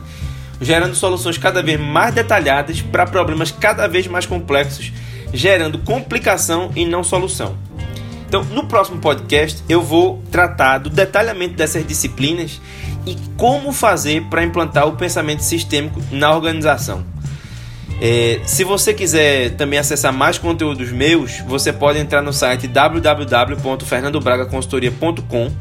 gerando 0.62 0.96
soluções 0.96 1.38
cada 1.38 1.62
vez 1.62 1.78
mais 1.80 2.14
detalhadas 2.14 2.82
para 2.82 3.06
problemas 3.06 3.52
cada 3.52 3.88
vez 3.88 4.08
mais 4.08 4.26
complexos, 4.26 4.94
gerando 5.34 5.80
complicação 5.80 6.72
e 6.76 6.86
não 6.86 7.04
solução. 7.04 7.58
Então, 8.28 8.44
no 8.46 8.68
próximo 8.68 9.00
podcast, 9.00 9.64
eu 9.68 9.82
vou 9.82 10.24
tratar 10.32 10.78
do 10.78 10.90
detalhamento 10.90 11.56
dessas 11.56 11.86
disciplinas 11.86 12.62
e 13.06 13.16
como 13.38 13.72
fazer 13.72 14.24
para 14.24 14.44
implantar 14.44 14.88
o 14.88 14.94
pensamento 14.94 15.42
sistêmico 15.42 16.02
na 16.12 16.34
organização. 16.34 17.06
É, 18.02 18.42
se 18.46 18.64
você 18.64 18.92
quiser 18.94 19.52
também 19.52 19.78
acessar 19.80 20.12
mais 20.12 20.38
conteúdos 20.38 20.92
meus, 20.92 21.40
você 21.48 21.72
pode 21.72 22.00
entrar 22.00 22.22
no 22.22 22.34
site 22.34 22.68
www.fernandobragaconsultoria.com. 22.68 25.52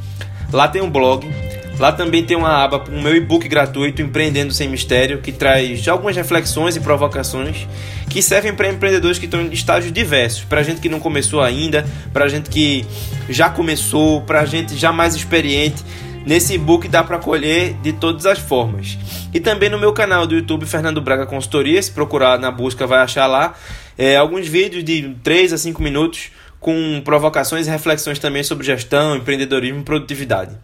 Lá 0.52 0.66
tem 0.68 0.82
um 0.82 0.90
blog. 0.90 1.30
Lá 1.78 1.90
também 1.90 2.24
tem 2.24 2.36
uma 2.36 2.62
aba 2.62 2.78
com 2.78 2.92
o 2.92 3.02
meu 3.02 3.16
e-book 3.16 3.48
gratuito 3.48 4.02
Empreendendo 4.02 4.52
Sem 4.52 4.68
Mistério, 4.68 5.22
que 5.22 5.32
traz 5.32 5.88
algumas 5.88 6.14
reflexões 6.14 6.76
e 6.76 6.80
provocações 6.80 7.66
que 8.08 8.20
servem 8.20 8.54
para 8.54 8.68
empreendedores 8.68 9.18
que 9.18 9.24
estão 9.24 9.40
em 9.40 9.52
estágios 9.52 9.92
diversos, 9.92 10.44
para 10.44 10.62
gente 10.62 10.80
que 10.80 10.88
não 10.88 11.00
começou 11.00 11.40
ainda, 11.40 11.84
para 12.12 12.28
gente 12.28 12.50
que 12.50 12.84
já 13.28 13.48
começou, 13.48 14.20
para 14.20 14.44
gente 14.44 14.76
já 14.76 14.92
mais 14.92 15.14
experiente. 15.14 15.82
Nesse 16.24 16.54
e-book 16.54 16.86
dá 16.88 17.02
para 17.02 17.18
colher 17.18 17.74
de 17.82 17.92
todas 17.92 18.26
as 18.26 18.38
formas. 18.38 18.96
E 19.34 19.40
também 19.40 19.68
no 19.68 19.78
meu 19.78 19.92
canal 19.92 20.26
do 20.26 20.34
YouTube 20.34 20.66
Fernando 20.66 21.00
Braga 21.00 21.26
Consultoria, 21.26 21.82
se 21.82 21.90
procurar 21.90 22.38
na 22.38 22.50
busca 22.50 22.86
vai 22.86 23.00
achar 23.00 23.26
lá 23.26 23.54
é, 23.98 24.16
alguns 24.16 24.46
vídeos 24.46 24.84
de 24.84 25.14
3 25.22 25.52
a 25.52 25.58
5 25.58 25.82
minutos 25.82 26.30
com 26.60 27.00
provocações 27.04 27.66
e 27.66 27.70
reflexões 27.70 28.18
também 28.18 28.42
sobre 28.42 28.64
gestão, 28.64 29.16
empreendedorismo 29.16 29.80
e 29.80 29.84
produtividade. 29.84 30.56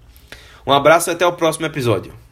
Um 0.66 0.72
abraço 0.72 1.10
e 1.10 1.12
até 1.12 1.26
o 1.26 1.32
próximo 1.32 1.66
episódio. 1.66 2.27